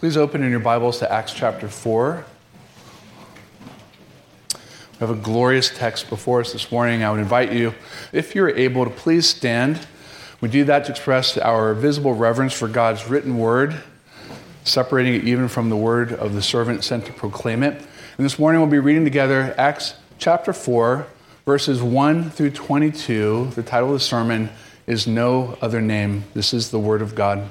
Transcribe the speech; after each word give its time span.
Please 0.00 0.16
open 0.16 0.42
in 0.42 0.50
your 0.50 0.60
Bibles 0.60 0.98
to 1.00 1.12
Acts 1.12 1.34
chapter 1.34 1.68
4. 1.68 2.24
We 4.54 4.98
have 4.98 5.10
a 5.10 5.14
glorious 5.14 5.68
text 5.68 6.08
before 6.08 6.40
us 6.40 6.54
this 6.54 6.72
morning. 6.72 7.04
I 7.04 7.10
would 7.10 7.20
invite 7.20 7.52
you, 7.52 7.74
if 8.10 8.34
you're 8.34 8.48
able, 8.48 8.84
to 8.86 8.90
please 8.90 9.28
stand. 9.28 9.86
We 10.40 10.48
do 10.48 10.64
that 10.64 10.86
to 10.86 10.92
express 10.92 11.36
our 11.36 11.74
visible 11.74 12.14
reverence 12.14 12.54
for 12.54 12.66
God's 12.66 13.10
written 13.10 13.36
word, 13.36 13.82
separating 14.64 15.16
it 15.16 15.24
even 15.24 15.48
from 15.48 15.68
the 15.68 15.76
word 15.76 16.14
of 16.14 16.32
the 16.32 16.40
servant 16.40 16.82
sent 16.82 17.04
to 17.04 17.12
proclaim 17.12 17.62
it. 17.62 17.74
And 17.74 18.24
this 18.24 18.38
morning 18.38 18.62
we'll 18.62 18.70
be 18.70 18.78
reading 18.78 19.04
together 19.04 19.54
Acts 19.58 19.96
chapter 20.18 20.54
4, 20.54 21.06
verses 21.44 21.82
1 21.82 22.30
through 22.30 22.52
22. 22.52 23.50
The 23.54 23.62
title 23.62 23.88
of 23.88 23.94
the 23.96 24.00
sermon 24.00 24.48
is 24.86 25.06
No 25.06 25.58
Other 25.60 25.82
Name. 25.82 26.24
This 26.32 26.54
is 26.54 26.70
the 26.70 26.80
word 26.80 27.02
of 27.02 27.14
God. 27.14 27.50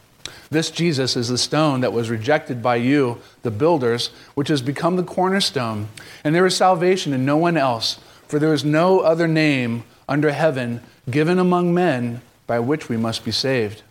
This 0.51 0.69
Jesus 0.69 1.15
is 1.15 1.29
the 1.29 1.37
stone 1.37 1.79
that 1.79 1.93
was 1.93 2.09
rejected 2.09 2.61
by 2.61 2.75
you, 2.75 3.19
the 3.41 3.49
builders, 3.49 4.07
which 4.35 4.49
has 4.49 4.61
become 4.61 4.97
the 4.97 5.03
cornerstone. 5.03 5.87
And 6.25 6.35
there 6.35 6.45
is 6.45 6.57
salvation 6.57 7.13
in 7.13 7.25
no 7.25 7.37
one 7.37 7.55
else, 7.55 7.99
for 8.27 8.37
there 8.37 8.53
is 8.53 8.65
no 8.65 8.99
other 8.99 9.29
name 9.29 9.85
under 10.09 10.31
heaven 10.31 10.81
given 11.09 11.39
among 11.39 11.73
men 11.73 12.21
by 12.47 12.59
which 12.59 12.89
we 12.89 12.97
must 12.97 13.23
be 13.23 13.31
saved. 13.31 13.81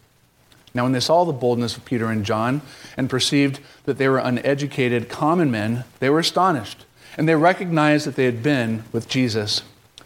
Now, 0.74 0.82
when 0.82 0.92
they 0.92 1.00
saw 1.00 1.24
the 1.24 1.32
boldness 1.32 1.78
of 1.78 1.86
Peter 1.86 2.10
and 2.10 2.26
John 2.26 2.60
and 2.94 3.08
perceived 3.08 3.60
that 3.84 3.96
they 3.96 4.08
were 4.08 4.18
uneducated 4.18 5.08
common 5.08 5.50
men, 5.50 5.84
they 5.98 6.10
were 6.10 6.20
astonished, 6.20 6.84
and 7.16 7.26
they 7.26 7.34
recognized 7.34 8.06
that 8.06 8.16
they 8.16 8.26
had 8.26 8.42
been 8.42 8.84
with 8.92 9.08
Jesus. 9.08 9.62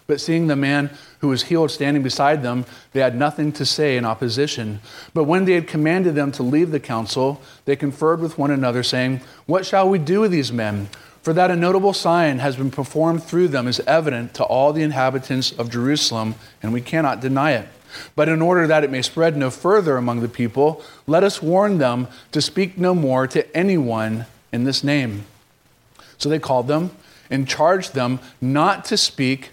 But 0.06 0.20
seeing 0.20 0.47
the 0.47 0.56
man 0.56 0.91
who 1.25 1.30
was 1.30 1.44
healed 1.44 1.70
standing 1.70 2.03
beside 2.03 2.42
them, 2.42 2.67
they 2.92 3.00
had 3.00 3.17
nothing 3.17 3.50
to 3.50 3.64
say 3.64 3.97
in 3.97 4.05
opposition. 4.05 4.78
But 5.14 5.25
when 5.25 5.47
they 5.47 5.55
had 5.55 5.66
commanded 5.66 6.14
them 6.14 6.31
to 6.33 6.42
leave 6.42 6.70
the 6.70 6.78
council, 6.78 7.41
they 7.64 7.77
conferred 7.77 8.21
with 8.21 8.37
one 8.37 8.50
another, 8.50 8.82
saying, 8.82 9.22
What 9.47 9.65
shall 9.65 9.88
we 9.88 9.98
do 9.98 10.21
with 10.21 10.32
these 10.32 10.53
men? 10.53 10.88
For 11.22 11.32
that 11.32 11.50
a 11.50 11.56
notable 11.56 11.94
sign 11.94 12.41
has 12.41 12.56
been 12.56 12.71
performed 12.71 13.22
through 13.22 13.48
them 13.48 13.66
is 13.66 13.81
evident 13.87 14.34
to 14.34 14.44
all 14.44 14.75
the 14.75 14.82
inhabitants 14.82 15.50
of 15.53 15.71
Jerusalem, 15.71 16.34
and 16.62 16.75
we 16.75 16.82
cannot 16.82 17.22
deny 17.22 17.53
it. 17.53 17.69
But 18.15 18.28
in 18.28 18.43
order 18.43 18.66
that 18.66 18.84
it 18.84 18.91
may 18.91 19.00
spread 19.00 19.34
no 19.34 19.48
further 19.48 19.97
among 19.97 20.21
the 20.21 20.28
people, 20.28 20.82
let 21.06 21.25
us 21.25 21.41
warn 21.41 21.78
them 21.78 22.06
to 22.32 22.43
speak 22.43 22.77
no 22.77 22.94
more 22.94 23.27
to 23.28 23.56
anyone 23.56 24.27
in 24.53 24.65
this 24.65 24.84
name. 24.84 25.25
So 26.19 26.28
they 26.28 26.38
called 26.38 26.69
them 26.69 26.91
and 27.31 27.48
charged 27.48 27.94
them 27.94 28.21
not 28.43 28.84
to 28.87 28.98
speak 28.98 29.53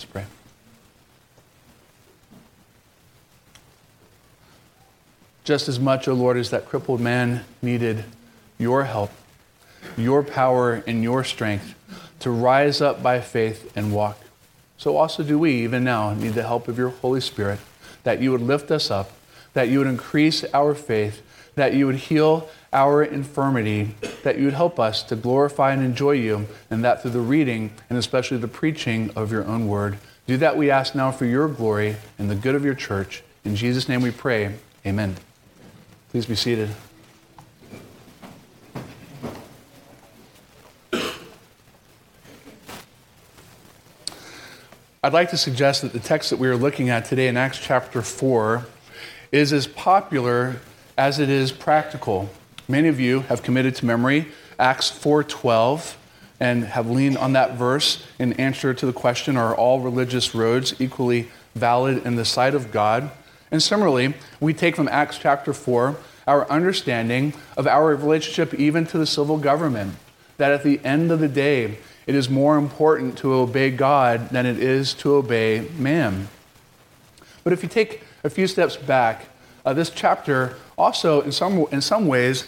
Let's 0.00 0.10
pray. 0.10 0.24
Just 5.44 5.68
as 5.68 5.78
much, 5.78 6.08
O 6.08 6.12
oh 6.12 6.14
Lord, 6.14 6.38
as 6.38 6.48
that 6.48 6.64
crippled 6.64 7.02
man 7.02 7.44
needed 7.60 8.04
your 8.56 8.84
help, 8.84 9.10
your 9.98 10.22
power, 10.22 10.82
and 10.86 11.02
your 11.02 11.22
strength 11.22 11.74
to 12.20 12.30
rise 12.30 12.80
up 12.80 13.02
by 13.02 13.20
faith 13.20 13.70
and 13.76 13.92
walk, 13.92 14.18
so 14.78 14.96
also 14.96 15.22
do 15.22 15.38
we, 15.38 15.52
even 15.64 15.84
now, 15.84 16.14
need 16.14 16.32
the 16.32 16.44
help 16.44 16.66
of 16.66 16.78
your 16.78 16.88
Holy 16.88 17.20
Spirit, 17.20 17.58
that 18.02 18.22
you 18.22 18.32
would 18.32 18.40
lift 18.40 18.70
us 18.70 18.90
up, 18.90 19.12
that 19.52 19.68
you 19.68 19.80
would 19.80 19.86
increase 19.86 20.46
our 20.54 20.74
faith, 20.74 21.20
that 21.54 21.74
you 21.74 21.86
would 21.86 21.96
heal 21.96 22.48
our 22.72 23.02
infirmity, 23.02 23.94
that 24.22 24.38
you 24.38 24.44
would 24.44 24.54
help 24.54 24.78
us 24.78 25.02
to 25.04 25.16
glorify 25.16 25.72
and 25.72 25.82
enjoy 25.82 26.12
you, 26.12 26.46
and 26.70 26.84
that 26.84 27.02
through 27.02 27.10
the 27.10 27.20
reading 27.20 27.72
and 27.88 27.98
especially 27.98 28.38
the 28.38 28.48
preaching 28.48 29.10
of 29.16 29.32
your 29.32 29.44
own 29.44 29.66
word. 29.66 29.98
Do 30.26 30.36
that, 30.36 30.56
we 30.56 30.70
ask 30.70 30.94
now, 30.94 31.10
for 31.10 31.24
your 31.24 31.48
glory 31.48 31.96
and 32.18 32.30
the 32.30 32.36
good 32.36 32.54
of 32.54 32.64
your 32.64 32.74
church. 32.74 33.22
In 33.44 33.56
Jesus' 33.56 33.88
name 33.88 34.02
we 34.02 34.10
pray. 34.10 34.54
Amen. 34.86 35.16
Please 36.10 36.26
be 36.26 36.36
seated. 36.36 36.70
I'd 45.02 45.14
like 45.14 45.30
to 45.30 45.38
suggest 45.38 45.80
that 45.80 45.94
the 45.94 45.98
text 45.98 46.28
that 46.28 46.38
we 46.38 46.46
are 46.46 46.56
looking 46.56 46.90
at 46.90 47.06
today 47.06 47.26
in 47.28 47.38
Acts 47.38 47.58
chapter 47.58 48.02
4 48.02 48.66
is 49.32 49.50
as 49.50 49.66
popular 49.66 50.60
as 51.00 51.18
it 51.18 51.30
is 51.30 51.50
practical. 51.50 52.28
Many 52.68 52.86
of 52.86 53.00
you 53.00 53.20
have 53.20 53.42
committed 53.42 53.74
to 53.76 53.86
memory 53.86 54.26
Acts 54.58 54.90
4:12 54.90 55.96
and 56.38 56.64
have 56.64 56.90
leaned 56.90 57.16
on 57.16 57.32
that 57.32 57.54
verse 57.54 58.04
in 58.18 58.34
answer 58.34 58.74
to 58.74 58.84
the 58.84 58.92
question 58.92 59.34
are 59.34 59.54
all 59.54 59.80
religious 59.80 60.34
roads 60.34 60.74
equally 60.78 61.30
valid 61.54 62.04
in 62.04 62.16
the 62.16 62.26
sight 62.26 62.54
of 62.54 62.70
God? 62.70 63.10
And 63.50 63.62
similarly, 63.62 64.12
we 64.40 64.52
take 64.52 64.76
from 64.76 64.88
Acts 64.88 65.16
chapter 65.16 65.54
4 65.54 65.96
our 66.28 66.46
understanding 66.50 67.32
of 67.56 67.66
our 67.66 67.96
relationship 67.96 68.52
even 68.52 68.84
to 68.88 68.98
the 68.98 69.06
civil 69.06 69.38
government 69.38 69.94
that 70.36 70.52
at 70.52 70.62
the 70.62 70.84
end 70.84 71.10
of 71.10 71.20
the 71.20 71.28
day 71.28 71.78
it 72.06 72.14
is 72.14 72.28
more 72.28 72.58
important 72.58 73.16
to 73.20 73.32
obey 73.32 73.70
God 73.70 74.28
than 74.28 74.44
it 74.44 74.58
is 74.58 74.92
to 75.00 75.14
obey 75.14 75.66
man. 75.78 76.28
But 77.42 77.54
if 77.54 77.62
you 77.62 77.70
take 77.70 78.02
a 78.22 78.28
few 78.28 78.46
steps 78.46 78.76
back, 78.76 79.29
uh, 79.64 79.72
this 79.74 79.90
chapter 79.90 80.56
also, 80.78 81.20
in 81.20 81.32
some, 81.32 81.66
in 81.70 81.80
some 81.80 82.06
ways, 82.06 82.46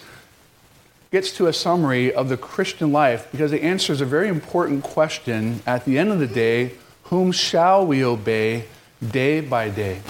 gets 1.10 1.36
to 1.36 1.46
a 1.46 1.52
summary 1.52 2.12
of 2.12 2.30
the 2.30 2.36
Christian 2.36 2.90
life 2.90 3.28
because 3.30 3.52
it 3.52 3.62
answers 3.62 4.00
a 4.00 4.06
very 4.06 4.28
important 4.28 4.82
question 4.82 5.60
at 5.66 5.84
the 5.84 5.98
end 5.98 6.10
of 6.10 6.18
the 6.18 6.26
day 6.26 6.72
whom 7.04 7.30
shall 7.30 7.86
we 7.86 8.02
obey 8.02 8.64
day 9.10 9.42
by 9.42 9.68
day? 9.68 10.00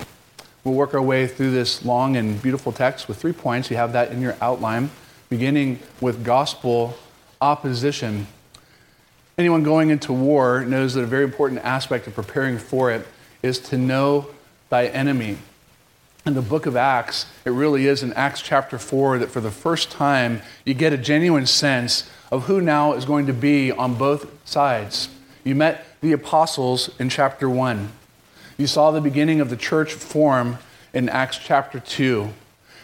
We'll 0.62 0.74
work 0.74 0.94
our 0.94 1.02
way 1.02 1.26
through 1.26 1.50
this 1.50 1.84
long 1.84 2.16
and 2.16 2.40
beautiful 2.40 2.70
text 2.70 3.08
with 3.08 3.20
three 3.20 3.32
points. 3.32 3.68
You 3.68 3.76
have 3.76 3.94
that 3.94 4.12
in 4.12 4.20
your 4.20 4.36
outline, 4.40 4.90
beginning 5.28 5.80
with 6.00 6.24
gospel 6.24 6.96
opposition. 7.40 8.28
Anyone 9.36 9.64
going 9.64 9.90
into 9.90 10.12
war 10.12 10.64
knows 10.64 10.94
that 10.94 11.02
a 11.02 11.06
very 11.06 11.24
important 11.24 11.64
aspect 11.64 12.06
of 12.06 12.14
preparing 12.14 12.58
for 12.58 12.92
it 12.92 13.04
is 13.42 13.58
to 13.58 13.76
know 13.76 14.28
thy 14.68 14.86
enemy 14.86 15.38
in 16.24 16.34
the 16.34 16.42
book 16.42 16.66
of 16.66 16.76
Acts, 16.76 17.26
it 17.44 17.50
really 17.50 17.86
is 17.86 18.02
in 18.02 18.12
Acts 18.12 18.40
chapter 18.40 18.78
4 18.78 19.18
that 19.18 19.30
for 19.30 19.40
the 19.40 19.50
first 19.50 19.90
time 19.90 20.40
you 20.64 20.72
get 20.72 20.92
a 20.92 20.98
genuine 20.98 21.46
sense 21.46 22.08
of 22.30 22.44
who 22.44 22.60
now 22.60 22.92
is 22.92 23.04
going 23.04 23.26
to 23.26 23.32
be 23.32 23.72
on 23.72 23.94
both 23.94 24.30
sides. 24.48 25.08
You 25.42 25.56
met 25.56 25.84
the 26.00 26.12
apostles 26.12 26.90
in 27.00 27.08
chapter 27.08 27.50
1. 27.50 27.90
You 28.56 28.66
saw 28.68 28.92
the 28.92 29.00
beginning 29.00 29.40
of 29.40 29.50
the 29.50 29.56
church 29.56 29.92
form 29.94 30.58
in 30.94 31.08
Acts 31.08 31.38
chapter 31.38 31.80
2. 31.80 32.28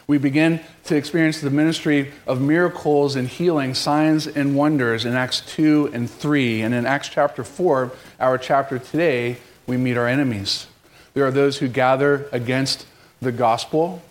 We 0.08 0.18
begin 0.18 0.60
to 0.84 0.96
experience 0.96 1.40
the 1.40 1.50
ministry 1.50 2.12
of 2.26 2.40
miracles 2.40 3.14
and 3.14 3.28
healing, 3.28 3.74
signs 3.74 4.26
and 4.26 4.56
wonders 4.56 5.04
in 5.04 5.14
Acts 5.14 5.42
2 5.42 5.90
and 5.92 6.10
3. 6.10 6.62
And 6.62 6.74
in 6.74 6.86
Acts 6.86 7.10
chapter 7.10 7.44
4, 7.44 7.92
our 8.18 8.38
chapter 8.38 8.78
today, 8.78 9.36
we 9.66 9.76
meet 9.76 9.96
our 9.96 10.08
enemies. 10.08 10.66
There 11.14 11.26
are 11.26 11.30
those 11.30 11.58
who 11.58 11.68
gather 11.68 12.26
against 12.32 12.86
the 13.20 13.32
gospel. 13.32 14.02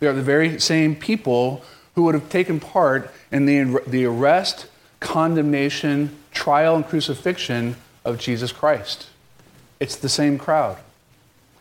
They 0.00 0.06
are 0.06 0.12
the 0.12 0.22
very 0.22 0.60
same 0.60 0.96
people 0.96 1.64
who 1.94 2.04
would 2.04 2.14
have 2.14 2.28
taken 2.28 2.60
part 2.60 3.10
in 3.30 3.46
the, 3.46 3.82
the 3.86 4.04
arrest, 4.04 4.66
condemnation, 5.00 6.16
trial, 6.30 6.76
and 6.76 6.86
crucifixion 6.86 7.76
of 8.04 8.18
Jesus 8.18 8.52
Christ. 8.52 9.08
It's 9.80 9.96
the 9.96 10.08
same 10.08 10.38
crowd. 10.38 10.78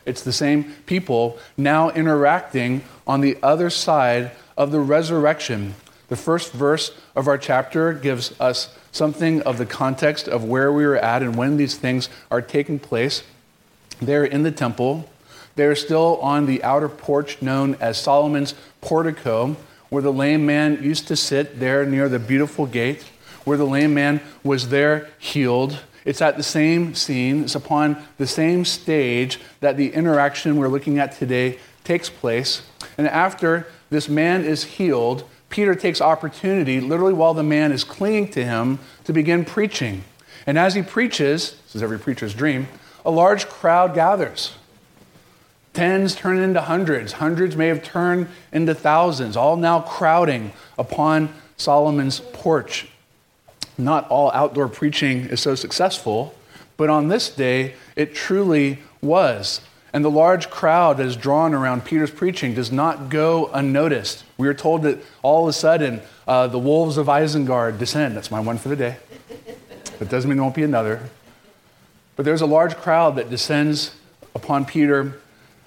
It's 0.06 0.24
the 0.24 0.34
same 0.34 0.76
people 0.86 1.38
now 1.58 1.90
interacting 1.90 2.84
on 3.06 3.22
the 3.22 3.38
other 3.44 3.70
side 3.70 4.32
of 4.58 4.72
the 4.72 4.80
resurrection. 4.80 5.76
The 6.08 6.16
first 6.16 6.52
verse 6.52 6.92
of 7.16 7.28
our 7.28 7.38
chapter 7.38 7.94
gives 7.94 8.40
us 8.40 8.76
something 8.92 9.42
of 9.44 9.58
the 9.58 9.66
context 9.66 10.28
of 10.28 10.44
where 10.44 10.72
we 10.72 10.84
are 10.84 10.98
at 10.98 11.22
and 11.22 11.36
when 11.36 11.58
these 11.58 11.78
things 11.78 12.10
are 12.30 12.42
taking 12.42 12.80
place. 12.80 13.24
They're 14.02 14.26
in 14.26 14.44
the 14.44 14.52
temple. 14.52 15.10
They're 15.62 15.76
still 15.76 16.18
on 16.22 16.48
the 16.48 16.64
outer 16.64 16.90
porch 16.90 17.40
known 17.40 17.76
as 17.76 18.02
Solomon's 18.02 18.56
portico, 18.82 19.56
where 19.90 20.02
the 20.02 20.12
lame 20.12 20.44
man 20.44 20.82
used 20.82 21.08
to 21.10 21.16
sit 21.16 21.60
there 21.60 21.86
near 21.86 22.10
the 22.10 22.18
beautiful 22.18 22.66
gate, 22.66 23.04
where 23.46 23.58
the 23.58 23.68
lame 23.68 23.94
man 23.94 24.22
was 24.44 24.70
there 24.70 25.12
healed. 25.20 25.78
It's 26.04 26.20
at 26.20 26.36
the 26.36 26.42
same 26.42 26.96
scene, 26.96 27.44
it's 27.44 27.54
upon 27.54 28.04
the 28.18 28.26
same 28.26 28.66
stage 28.66 29.40
that 29.60 29.78
the 29.78 29.94
interaction 29.94 30.58
we're 30.58 30.68
looking 30.68 30.98
at 30.98 31.12
today 31.12 31.60
takes 31.84 32.10
place. 32.10 32.64
And 32.98 33.08
after 33.08 33.68
this 33.92 34.10
man 34.10 34.44
is 34.44 34.64
healed, 34.64 35.30
Peter 35.50 35.76
takes 35.76 36.02
opportunity, 36.02 36.82
literally 36.82 37.14
while 37.14 37.36
the 37.36 37.44
man 37.44 37.72
is 37.72 37.84
clinging 37.84 38.30
to 38.30 38.44
him, 38.44 38.80
to 39.04 39.14
begin 39.14 39.46
preaching. 39.46 40.06
And 40.48 40.58
as 40.58 40.74
he 40.74 40.82
preaches, 40.82 41.52
this 41.66 41.76
is 41.76 41.84
every 41.84 42.00
preacher's 42.00 42.34
dream, 42.34 42.68
a 43.06 43.12
large 43.12 43.48
crowd 43.48 43.94
gathers. 43.94 44.54
Tens 45.74 46.16
turn 46.16 46.38
into 46.38 46.62
hundreds. 46.62 47.14
Hundreds 47.14 47.56
may 47.56 47.68
have 47.68 47.84
turned 47.84 48.28
into 48.52 48.76
thousands, 48.76 49.38
all 49.38 49.56
now 49.56 49.80
crowding 49.82 50.52
upon 50.78 51.34
Solomon's 51.56 52.20
porch. 52.34 52.90
Not 53.78 54.08
all 54.10 54.32
outdoor 54.34 54.68
preaching 54.68 55.22
is 55.26 55.40
so 55.40 55.56
successful, 55.56 56.36
but 56.76 56.90
on 56.90 57.08
this 57.08 57.30
day, 57.30 57.76
it 57.96 58.14
truly 58.14 58.80
was. 59.02 59.62
And 59.94 60.06
the 60.06 60.12
large 60.12 60.50
crowd 60.50 60.98
that 60.98 61.06
is 61.06 61.16
drawn 61.16 61.54
around 61.54 61.86
Peter's 61.86 62.12
preaching 62.12 62.54
does 62.54 62.72
not 62.72 63.10
go 63.10 63.48
unnoticed. 63.54 64.24
We 64.38 64.48
are 64.48 64.54
told 64.54 64.84
that 64.84 65.00
all 65.22 65.44
of 65.44 65.50
a 65.50 65.54
sudden 65.54 66.02
uh, 66.28 66.48
the 66.48 66.60
wolves 66.60 66.98
of 66.98 67.08
Isengard 67.08 67.78
descend. 67.78 68.16
That's 68.16 68.32
my 68.32 68.40
one 68.40 68.58
for 68.58 68.70
the 68.70 68.76
day. 68.76 68.98
That 70.00 70.10
doesn't 70.10 70.30
mean 70.30 70.38
there 70.38 70.44
won't 70.44 70.56
be 70.56 70.64
another. 70.64 71.10
But 72.16 72.26
there's 72.26 72.42
a 72.42 72.46
large 72.46 72.76
crowd 72.78 73.16
that 73.18 73.30
descends 73.30 73.96
upon 74.34 74.66
Peter 74.66 75.20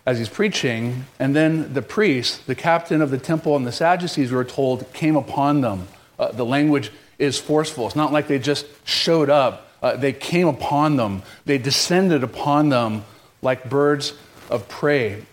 as 0.07 0.19
he's 0.19 0.29
preaching, 0.29 1.07
and 1.19 1.35
then 1.35 1.73
the 1.73 1.83
priest, 1.83 2.47
the 2.47 2.55
captain 2.55 3.01
of 3.01 3.11
the 3.11 3.19
temple, 3.19 3.57
and 3.57 3.67
the 3.67 3.73
Sadducees, 3.73 4.31
we 4.31 4.37
were 4.37 4.45
told, 4.45 4.93
came 4.93 5.17
upon 5.17 5.63
them. 5.63 5.89
Uh, 6.19 6.31
the 6.31 6.45
language 6.45 6.91
is 7.19 7.39
forceful. 7.39 7.87
It's 7.87 7.97
not 7.97 8.13
like 8.13 8.29
they 8.29 8.39
just 8.39 8.67
showed 8.85 9.31
up, 9.31 9.69
uh, 9.83 9.97
they 9.97 10.13
came 10.13 10.47
upon 10.47 10.97
them, 10.97 11.23
they 11.47 11.59
descended 11.59 12.23
upon 12.23 12.69
them 12.69 13.05
like 13.41 13.69
birds 13.71 14.13
of 14.51 14.69
prey. 14.69 15.25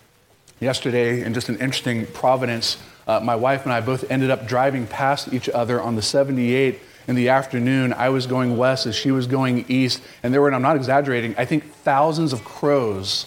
Yesterday, 0.59 1.21
in 1.21 1.33
just 1.33 1.49
an 1.49 1.55
interesting 1.55 2.05
providence, 2.05 2.77
uh, 3.07 3.19
my 3.19 3.35
wife 3.35 3.63
and 3.63 3.73
I 3.73 3.81
both 3.81 4.09
ended 4.09 4.29
up 4.29 4.47
driving 4.47 4.87
past 4.87 5.33
each 5.33 5.49
other 5.49 5.81
on 5.81 5.95
the 5.95 6.01
78 6.01 6.79
in 7.07 7.15
the 7.15 7.29
afternoon. 7.29 7.93
I 7.93 8.09
was 8.09 8.27
going 8.27 8.55
west 8.55 8.85
as 8.85 8.95
she 8.95 9.11
was 9.11 9.27
going 9.27 9.65
east, 9.67 10.01
and 10.23 10.33
there 10.33 10.39
were, 10.39 10.47
and 10.47 10.55
I'm 10.55 10.61
not 10.61 10.75
exaggerating, 10.77 11.35
I 11.37 11.45
think 11.45 11.73
thousands 11.73 12.31
of 12.31 12.45
crows 12.45 13.25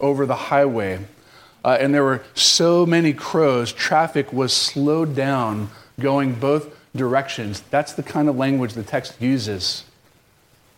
over 0.00 0.26
the 0.26 0.36
highway. 0.36 1.00
Uh, 1.64 1.76
and 1.80 1.92
there 1.92 2.04
were 2.04 2.22
so 2.34 2.86
many 2.86 3.12
crows, 3.12 3.72
traffic 3.72 4.32
was 4.32 4.52
slowed 4.52 5.16
down 5.16 5.68
going 5.98 6.34
both 6.34 6.74
directions. 6.94 7.62
That's 7.70 7.92
the 7.92 8.02
kind 8.02 8.28
of 8.28 8.36
language 8.36 8.74
the 8.74 8.82
text 8.82 9.20
uses. 9.20 9.84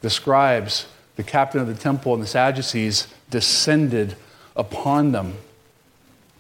The 0.01 0.11
scribes, 0.11 0.87
the 1.17 1.23
captain 1.23 1.61
of 1.61 1.67
the 1.67 1.75
temple, 1.75 2.15
and 2.15 2.23
the 2.23 2.27
Sadducees 2.27 3.09
descended 3.31 4.17
upon 4.57 5.13
them. 5.13 5.35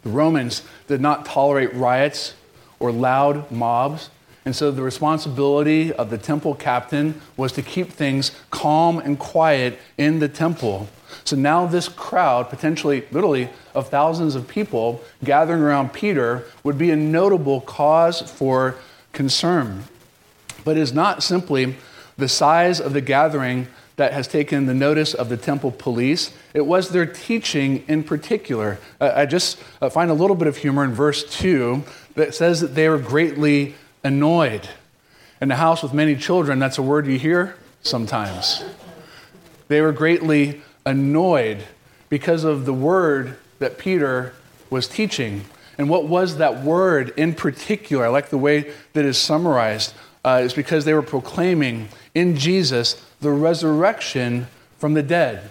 The 0.02 0.10
Romans 0.10 0.62
did 0.86 1.00
not 1.00 1.26
tolerate 1.26 1.74
riots 1.74 2.34
or 2.80 2.92
loud 2.92 3.50
mobs. 3.50 4.10
And 4.44 4.56
so 4.56 4.70
the 4.70 4.82
responsibility 4.82 5.92
of 5.92 6.08
the 6.08 6.16
temple 6.16 6.54
captain 6.54 7.20
was 7.36 7.52
to 7.52 7.62
keep 7.62 7.90
things 7.90 8.32
calm 8.50 8.98
and 8.98 9.18
quiet 9.18 9.78
in 9.98 10.20
the 10.20 10.28
temple. 10.28 10.88
So 11.24 11.36
now 11.36 11.66
this 11.66 11.88
crowd, 11.88 12.50
potentially 12.50 13.04
literally 13.10 13.48
of 13.74 13.88
thousands 13.88 14.34
of 14.34 14.48
people 14.48 15.02
gathering 15.24 15.60
around 15.60 15.92
Peter, 15.92 16.44
would 16.64 16.78
be 16.78 16.90
a 16.90 16.96
notable 16.96 17.60
cause 17.60 18.20
for 18.20 18.76
concern. 19.12 19.84
But 20.64 20.76
it 20.76 20.80
is 20.80 20.92
not 20.92 21.22
simply 21.22 21.76
the 22.16 22.28
size 22.28 22.80
of 22.80 22.92
the 22.92 23.00
gathering 23.00 23.68
that 23.96 24.12
has 24.12 24.28
taken 24.28 24.66
the 24.66 24.74
notice 24.74 25.12
of 25.12 25.28
the 25.28 25.36
temple 25.36 25.72
police. 25.72 26.32
It 26.54 26.66
was 26.66 26.90
their 26.90 27.04
teaching 27.04 27.84
in 27.88 28.04
particular. 28.04 28.78
I 29.00 29.26
just 29.26 29.58
uh, 29.82 29.90
find 29.90 30.10
a 30.10 30.14
little 30.14 30.36
bit 30.36 30.46
of 30.46 30.56
humor 30.56 30.84
in 30.84 30.92
verse 30.92 31.24
2 31.38 31.82
that 32.14 32.34
says 32.34 32.60
that 32.60 32.74
they 32.74 32.88
were 32.88 32.98
greatly 32.98 33.74
annoyed. 34.04 34.68
In 35.40 35.50
a 35.50 35.56
house 35.56 35.82
with 35.82 35.92
many 35.92 36.14
children, 36.14 36.60
that's 36.60 36.78
a 36.78 36.82
word 36.82 37.06
you 37.06 37.18
hear 37.18 37.56
sometimes. 37.82 38.64
They 39.66 39.80
were 39.80 39.92
greatly 39.92 40.62
annoyed 40.88 41.62
because 42.08 42.44
of 42.44 42.64
the 42.64 42.72
word 42.72 43.36
that 43.58 43.76
Peter 43.76 44.32
was 44.70 44.88
teaching. 44.88 45.44
And 45.76 45.90
what 45.90 46.06
was 46.06 46.38
that 46.38 46.64
word 46.64 47.12
in 47.16 47.34
particular? 47.34 48.06
I 48.06 48.08
like 48.08 48.30
the 48.30 48.38
way 48.38 48.72
that 48.94 49.04
is 49.04 49.18
summarized. 49.18 49.92
Uh, 50.24 50.40
is 50.42 50.52
because 50.52 50.84
they 50.84 50.92
were 50.92 51.02
proclaiming 51.02 51.88
in 52.14 52.36
Jesus 52.36 53.02
the 53.20 53.30
resurrection 53.30 54.46
from 54.78 54.94
the 54.94 55.02
dead. 55.02 55.50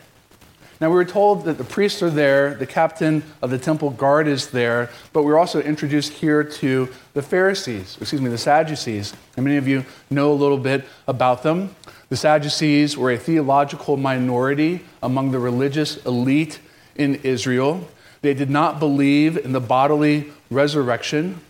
Now, 0.79 0.89
we 0.89 0.95
were 0.95 1.05
told 1.05 1.45
that 1.45 1.57
the 1.57 1.63
priests 1.63 2.03
are 2.03 2.09
there, 2.09 2.53
the 2.53 2.67
captain 2.67 3.23
of 3.41 3.49
the 3.49 3.57
temple 3.57 3.89
guard 3.89 4.27
is 4.27 4.51
there, 4.51 4.91
but 5.13 5.23
we're 5.23 5.39
also 5.39 5.61
introduced 5.61 6.13
here 6.13 6.43
to 6.43 6.89
the 7.13 7.23
Pharisees, 7.23 7.97
excuse 7.99 8.21
me, 8.21 8.29
the 8.29 8.37
Sadducees. 8.37 9.13
And 9.35 9.45
many 9.45 9.57
of 9.57 9.67
you 9.67 9.85
know 10.11 10.31
a 10.31 10.35
little 10.35 10.59
bit 10.59 10.85
about 11.07 11.41
them. 11.41 11.75
The 12.09 12.15
Sadducees 12.15 12.97
were 12.97 13.11
a 13.11 13.17
theological 13.17 13.97
minority 13.97 14.81
among 15.03 15.31
the 15.31 15.39
religious 15.39 15.97
elite 16.05 16.59
in 16.95 17.15
Israel. 17.15 17.87
They 18.21 18.33
did 18.33 18.49
not 18.49 18.79
believe 18.79 19.37
in 19.37 19.51
the 19.51 19.59
bodily 19.59 20.31
resurrection. 20.49 21.41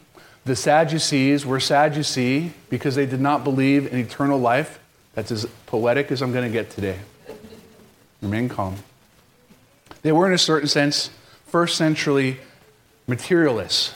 The 0.46 0.56
Sadducees 0.56 1.46
were 1.46 1.60
Sadducee 1.60 2.54
because 2.70 2.96
they 2.96 3.06
did 3.06 3.22
not 3.22 3.44
believe 3.44 3.92
in 3.92 4.00
eternal 4.00 4.40
life. 4.40 4.80
That's 5.14 5.32
as 5.32 5.46
poetic 5.66 6.12
as 6.12 6.22
I'm 6.22 6.32
going 6.32 6.46
to 6.46 6.52
get 6.52 6.70
today. 6.70 7.00
Remain 8.22 8.50
calm. 8.50 8.78
They 10.02 10.12
were, 10.12 10.28
in 10.28 10.34
a 10.34 10.38
certain 10.38 10.68
sense, 10.68 11.12
first 11.46 11.78
century 11.78 12.40
materialists, 13.08 13.94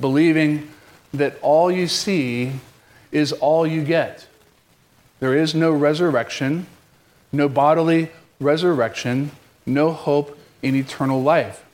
believing 0.00 0.70
that 1.12 1.38
all 1.42 1.70
you 1.70 1.86
see 1.88 2.52
is 3.10 3.32
all 3.32 3.66
you 3.66 3.82
get. 3.82 4.26
There 5.22 5.36
is 5.36 5.54
no 5.54 5.70
resurrection, 5.70 6.66
no 7.30 7.48
bodily 7.48 8.10
resurrection, 8.40 9.30
no 9.64 9.92
hope 9.92 10.36
in 10.62 10.74
eternal 10.74 11.22
life. 11.22 11.64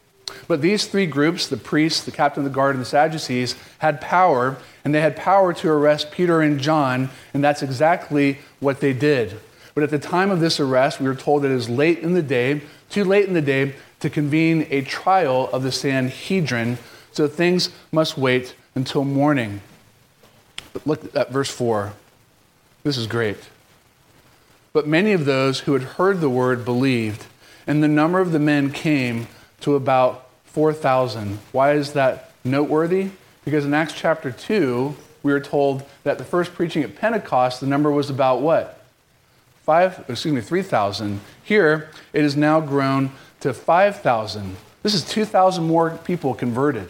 But 0.47 0.61
these 0.61 0.85
three 0.85 1.07
groups, 1.07 1.49
the 1.49 1.57
priests, 1.57 2.05
the 2.05 2.11
captain 2.11 2.45
of 2.45 2.53
the 2.53 2.55
guard, 2.55 2.75
and 2.75 2.83
the 2.83 2.87
Sadducees, 2.87 3.55
had 3.79 4.03
power, 4.03 4.59
and 4.85 4.95
they 4.95 5.01
had 5.01 5.17
power 5.17 5.55
to 5.55 5.71
arrest 5.71 6.11
Peter 6.11 6.43
and 6.43 6.61
John, 6.61 7.09
and 7.33 7.43
that's 7.43 7.63
exactly 7.63 8.37
what 8.61 8.81
they 8.81 8.93
did. 8.93 9.41
But 9.75 9.83
at 9.83 9.89
the 9.89 9.99
time 9.99 10.31
of 10.31 10.41
this 10.41 10.61
arrest, 10.61 11.01
we 11.01 11.09
were 11.09 11.15
told 11.15 11.43
that 11.43 11.51
it 11.51 11.55
is 11.55 11.71
late 11.71 12.01
in 12.01 12.13
the 12.13 12.21
day, 12.21 12.61
too 12.91 13.05
late 13.05 13.29
in 13.29 13.33
the 13.33 13.41
day, 13.41 13.77
to 14.01 14.11
convene 14.11 14.67
a 14.69 14.83
trial 14.83 15.49
of 15.55 15.63
the 15.63 15.73
Sanhedrin, 15.73 16.77
so 17.13 17.27
things 17.27 17.71
must 17.93 18.19
wait 18.19 18.55
until 18.75 19.05
morning. 19.05 19.63
But 20.75 20.87
look 20.87 21.17
at 21.17 21.33
verse 21.33 21.51
4. 21.51 21.95
This 22.89 22.97
is 22.97 23.07
great. 23.07 23.37
But 24.73 24.89
many 24.89 25.13
of 25.13 25.27
those 25.27 25.61
who 25.61 25.75
had 25.75 25.83
heard 25.83 26.23
the 26.23 26.31
word 26.31 26.65
believed, 26.65 27.27
and 27.67 27.83
the 27.83 27.87
number 27.87 28.19
of 28.19 28.33
the 28.33 28.39
men 28.39 28.73
came 28.73 29.29
to 29.61 29.75
about 29.75 30.31
4,000. 30.47 31.39
Why 31.53 31.73
is 31.73 31.93
that 31.93 32.31
noteworthy? 32.45 33.11
Because 33.45 33.67
in 33.67 33.75
Acts 33.75 33.93
chapter 33.93 34.31
2, 34.31 34.97
we 35.23 35.35
are 35.35 35.39
told 35.39 35.87
that 36.05 36.17
the 36.17 36.25
first 36.25 36.55
preaching 36.55 36.83
at 36.83 36.97
Pentecost, 36.97 37.61
the 37.61 37.67
number 37.67 37.91
was 37.91 38.09
about 38.09 38.41
what? 38.41 38.83
five, 39.65 40.03
excuse 40.09 40.33
me, 40.33 40.41
3,000. 40.41 41.21
Here, 41.45 41.91
it 42.15 42.25
is 42.25 42.39
now 42.39 42.59
grown 42.59 43.11
to 43.41 43.53
5,000. 43.53 44.57
This 44.83 44.95
is 44.95 45.05
2,000 45.05 45.63
more 45.63 45.99
people 46.05 46.33
converted. 46.33 46.89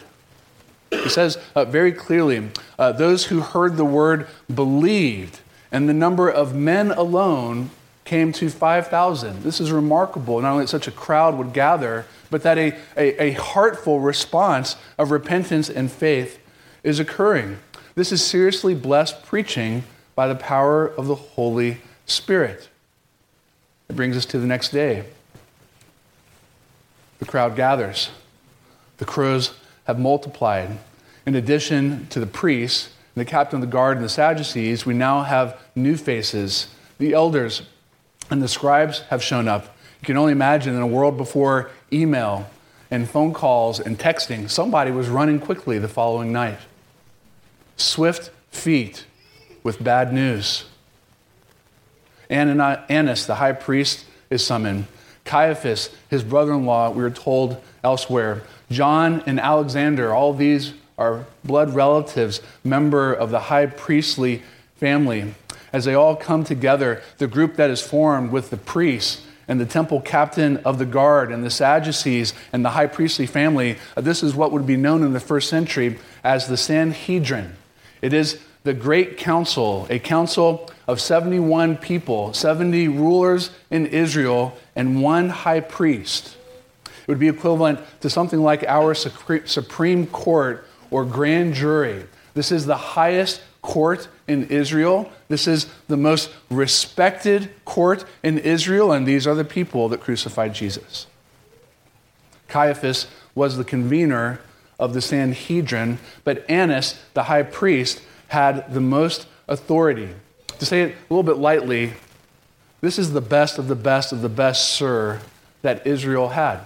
He 0.92 1.08
says 1.08 1.38
uh, 1.56 1.64
very 1.64 1.90
clearly 1.90 2.50
uh, 2.78 2.92
those 2.92 3.24
who 3.24 3.40
heard 3.40 3.76
the 3.76 3.84
word 3.84 4.28
believed, 4.54 5.40
and 5.70 5.88
the 5.88 5.94
number 5.94 6.28
of 6.28 6.54
men 6.54 6.90
alone 6.90 7.70
came 8.04 8.32
to 8.32 8.48
5,000. 8.48 9.42
This 9.42 9.60
is 9.60 9.70
remarkable. 9.70 10.40
Not 10.40 10.52
only 10.52 10.64
that 10.64 10.68
such 10.68 10.88
a 10.88 10.90
crowd 10.90 11.36
would 11.36 11.52
gather, 11.52 12.06
but 12.30 12.42
that 12.42 12.56
a, 12.56 12.74
a, 12.96 13.22
a 13.22 13.30
heartful 13.32 14.00
response 14.00 14.76
of 14.96 15.10
repentance 15.10 15.68
and 15.68 15.90
faith 15.92 16.38
is 16.82 16.98
occurring. 16.98 17.58
This 17.94 18.12
is 18.12 18.24
seriously 18.24 18.74
blessed 18.74 19.24
preaching 19.24 19.84
by 20.14 20.26
the 20.26 20.34
power 20.34 20.86
of 20.86 21.06
the 21.06 21.14
Holy 21.14 21.78
Spirit. 22.06 22.68
It 23.88 23.96
brings 23.96 24.16
us 24.16 24.24
to 24.26 24.38
the 24.38 24.46
next 24.46 24.70
day. 24.70 25.04
The 27.18 27.24
crowd 27.24 27.56
gathers. 27.56 28.10
The 28.98 29.04
crows 29.04 29.54
have 29.84 29.98
multiplied. 29.98 30.78
In 31.26 31.34
addition 31.34 32.06
to 32.08 32.20
the 32.20 32.26
priests, 32.26 32.90
the 33.18 33.24
captain 33.24 33.56
of 33.56 33.60
the 33.60 33.72
guard, 33.72 33.96
and 33.96 34.04
the 34.04 34.10
Sadducees, 34.10 34.86
we 34.86 34.94
now 34.94 35.22
have 35.22 35.60
new 35.74 35.96
faces. 35.96 36.68
The 36.98 37.12
elders 37.12 37.62
and 38.30 38.42
the 38.42 38.48
scribes 38.48 39.00
have 39.10 39.22
shown 39.22 39.48
up. 39.48 39.76
You 40.00 40.06
can 40.06 40.16
only 40.16 40.32
imagine 40.32 40.74
in 40.74 40.82
a 40.82 40.86
world 40.86 41.16
before 41.16 41.70
email 41.92 42.48
and 42.90 43.08
phone 43.08 43.34
calls 43.34 43.80
and 43.80 43.98
texting, 43.98 44.48
somebody 44.48 44.90
was 44.90 45.08
running 45.08 45.40
quickly 45.40 45.78
the 45.78 45.88
following 45.88 46.32
night. 46.32 46.58
Swift 47.76 48.30
feet 48.50 49.04
with 49.62 49.82
bad 49.82 50.12
news. 50.12 50.64
Annas, 52.30 53.26
the 53.26 53.36
high 53.36 53.52
priest, 53.52 54.04
is 54.30 54.44
summoned. 54.44 54.86
Caiaphas, 55.24 55.90
his 56.08 56.22
brother 56.22 56.54
in 56.54 56.64
law, 56.64 56.90
we 56.90 57.02
are 57.02 57.10
told 57.10 57.62
elsewhere. 57.84 58.42
John 58.70 59.22
and 59.26 59.38
Alexander, 59.38 60.14
all 60.14 60.32
these 60.32 60.72
are 60.98 61.24
blood 61.44 61.74
relatives, 61.74 62.42
member 62.64 63.12
of 63.12 63.30
the 63.30 63.40
high 63.40 63.66
priestly 63.66 64.42
family. 64.76 65.34
As 65.72 65.84
they 65.84 65.94
all 65.94 66.16
come 66.16 66.44
together, 66.44 67.02
the 67.18 67.26
group 67.26 67.56
that 67.56 67.70
is 67.70 67.80
formed 67.80 68.32
with 68.32 68.50
the 68.50 68.56
priests 68.56 69.22
and 69.46 69.58
the 69.58 69.66
temple 69.66 70.00
captain 70.00 70.58
of 70.58 70.78
the 70.78 70.84
guard 70.84 71.32
and 71.32 71.42
the 71.42 71.50
Sadducees 71.50 72.34
and 72.52 72.64
the 72.64 72.70
high 72.70 72.86
priestly 72.86 73.26
family, 73.26 73.76
uh, 73.96 74.00
this 74.00 74.22
is 74.22 74.34
what 74.34 74.52
would 74.52 74.66
be 74.66 74.76
known 74.76 75.02
in 75.02 75.12
the 75.12 75.20
first 75.20 75.48
century 75.48 75.98
as 76.22 76.48
the 76.48 76.56
Sanhedrin. 76.56 77.54
It 78.02 78.12
is 78.12 78.40
the 78.64 78.74
great 78.74 79.16
council, 79.16 79.86
a 79.88 79.98
council 79.98 80.70
of 80.86 81.00
71 81.00 81.78
people, 81.78 82.34
70 82.34 82.88
rulers 82.88 83.50
in 83.70 83.86
Israel, 83.86 84.56
and 84.76 85.02
one 85.02 85.30
high 85.30 85.60
priest. 85.60 86.36
It 86.84 87.08
would 87.08 87.18
be 87.18 87.28
equivalent 87.28 87.80
to 88.00 88.10
something 88.10 88.40
like 88.40 88.64
our 88.64 88.94
Supreme 88.94 90.06
Court 90.08 90.67
or 90.90 91.04
grand 91.04 91.54
jury. 91.54 92.04
This 92.34 92.52
is 92.52 92.66
the 92.66 92.76
highest 92.76 93.42
court 93.62 94.08
in 94.26 94.46
Israel. 94.48 95.10
This 95.28 95.46
is 95.46 95.66
the 95.88 95.96
most 95.96 96.30
respected 96.50 97.50
court 97.64 98.04
in 98.22 98.38
Israel, 98.38 98.92
and 98.92 99.06
these 99.06 99.26
are 99.26 99.34
the 99.34 99.44
people 99.44 99.88
that 99.88 100.00
crucified 100.00 100.54
Jesus. 100.54 101.06
Caiaphas 102.48 103.06
was 103.34 103.56
the 103.56 103.64
convener 103.64 104.40
of 104.78 104.94
the 104.94 105.00
Sanhedrin, 105.00 105.98
but 106.24 106.48
Annas, 106.48 106.98
the 107.14 107.24
high 107.24 107.42
priest, 107.42 108.00
had 108.28 108.72
the 108.72 108.80
most 108.80 109.26
authority. 109.48 110.10
To 110.58 110.66
say 110.66 110.82
it 110.82 110.92
a 110.92 111.14
little 111.14 111.22
bit 111.22 111.40
lightly, 111.40 111.92
this 112.80 112.98
is 112.98 113.12
the 113.12 113.20
best 113.20 113.58
of 113.58 113.68
the 113.68 113.74
best 113.74 114.12
of 114.12 114.22
the 114.22 114.28
best, 114.28 114.68
sir, 114.70 115.20
that 115.62 115.86
Israel 115.86 116.28
had. 116.30 116.60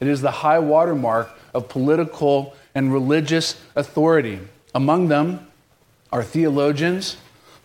It 0.00 0.08
is 0.08 0.20
the 0.20 0.30
high 0.30 0.58
watermark 0.58 1.30
of 1.54 1.68
political 1.68 2.54
and 2.74 2.92
religious 2.92 3.60
authority. 3.74 4.40
Among 4.74 5.08
them 5.08 5.46
are 6.12 6.22
theologians, 6.22 7.16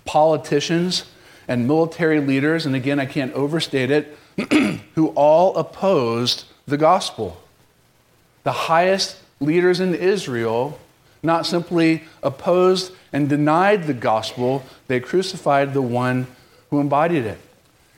politicians, 0.05 1.05
and 1.47 1.67
military 1.67 2.19
leaders, 2.19 2.65
and 2.65 2.75
again, 2.75 2.99
I 2.99 3.05
can't 3.05 3.33
overstate 3.33 3.91
it, 3.91 4.17
who 4.95 5.09
all 5.09 5.55
opposed 5.55 6.45
the 6.65 6.77
gospel. 6.77 7.41
The 8.43 8.51
highest 8.51 9.17
leaders 9.39 9.79
in 9.79 9.93
Israel 9.93 10.79
not 11.21 11.45
simply 11.45 12.03
opposed 12.21 12.93
and 13.11 13.27
denied 13.27 13.85
the 13.85 13.93
gospel, 13.93 14.63
they 14.87 14.99
crucified 14.99 15.73
the 15.73 15.81
one 15.81 16.27
who 16.69 16.79
embodied 16.79 17.25
it. 17.25 17.39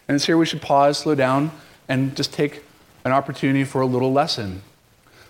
And 0.08 0.16
it's 0.16 0.26
here 0.26 0.38
we 0.38 0.46
should 0.46 0.62
pause, 0.62 0.98
slow 1.00 1.16
down, 1.16 1.52
and 1.88 2.16
just 2.16 2.34
take 2.34 2.64
an 3.04 3.12
opportunity 3.12 3.64
for 3.64 3.82
a 3.82 3.86
little 3.86 4.14
lesson. 4.14 4.62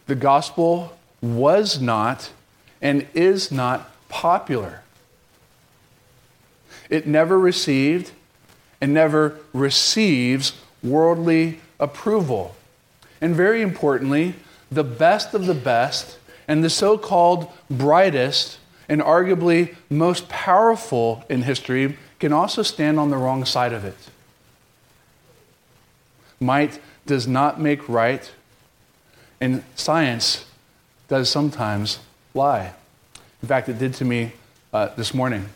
The 0.06 0.16
gospel 0.16 0.97
was 1.22 1.80
not 1.82 2.32
and 2.82 3.08
is 3.14 3.52
not 3.52 3.92
popular. 4.10 4.82
It 6.90 7.08
never 7.08 7.38
received 7.38 8.12
and 8.80 8.94
never 8.94 9.40
receives 9.54 10.54
worldly 10.84 11.60
approval. 11.80 12.56
And 13.20 13.36
very 13.36 13.62
importantly, 13.62 14.36
the 14.72 14.84
best 14.84 15.34
of 15.34 15.46
the 15.46 15.54
best 15.54 16.18
and 16.48 16.64
the 16.64 16.70
so 16.70 16.98
called 16.98 17.52
brightest 17.70 18.60
and 18.88 19.02
arguably 19.02 19.76
most 19.90 20.30
powerful 20.30 21.26
in 21.30 21.42
history 21.42 21.98
can 22.20 22.32
also 22.32 22.64
stand 22.64 23.00
on 23.00 23.10
the 23.10 23.18
wrong 23.18 23.44
side 23.46 23.74
of 23.74 23.84
it. 23.84 23.98
Might 26.40 26.80
does 27.06 27.28
not 27.28 27.60
make 27.60 27.88
right, 27.90 28.32
and 29.40 29.64
science 29.76 30.46
does 31.08 31.30
sometimes 31.30 32.00
lie. 32.34 32.74
In 33.42 33.48
fact, 33.48 33.70
it 33.70 33.80
did 33.80 33.94
to 33.96 34.06
me 34.06 34.34
uh, 34.74 34.94
this 34.96 35.14
morning. 35.14 35.50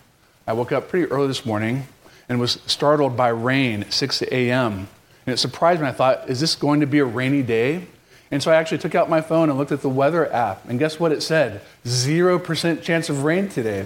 I 0.47 0.53
woke 0.53 0.71
up 0.71 0.89
pretty 0.89 1.11
early 1.11 1.27
this 1.27 1.45
morning 1.45 1.87
and 2.29 2.39
was 2.39 2.59
startled 2.65 3.17
by 3.17 3.29
rain 3.29 3.83
at 3.83 3.93
6 3.93 4.21
a.m. 4.23 4.87
And 5.25 5.33
it 5.33 5.37
surprised 5.37 5.81
me. 5.81 5.87
I 5.87 5.91
thought, 5.91 6.29
is 6.29 6.39
this 6.39 6.55
going 6.55 6.79
to 6.79 6.87
be 6.87 6.99
a 6.99 7.05
rainy 7.05 7.43
day? 7.43 7.87
And 8.31 8.41
so 8.41 8.51
I 8.51 8.55
actually 8.55 8.77
took 8.77 8.95
out 8.95 9.09
my 9.09 9.19
phone 9.19 9.49
and 9.49 9.57
looked 9.57 9.73
at 9.73 9.81
the 9.81 9.89
weather 9.89 10.31
app. 10.31 10.67
And 10.67 10.79
guess 10.79 10.99
what 10.99 11.11
it 11.11 11.21
said? 11.21 11.61
0% 11.85 12.81
chance 12.81 13.09
of 13.09 13.23
rain 13.23 13.49
today 13.49 13.85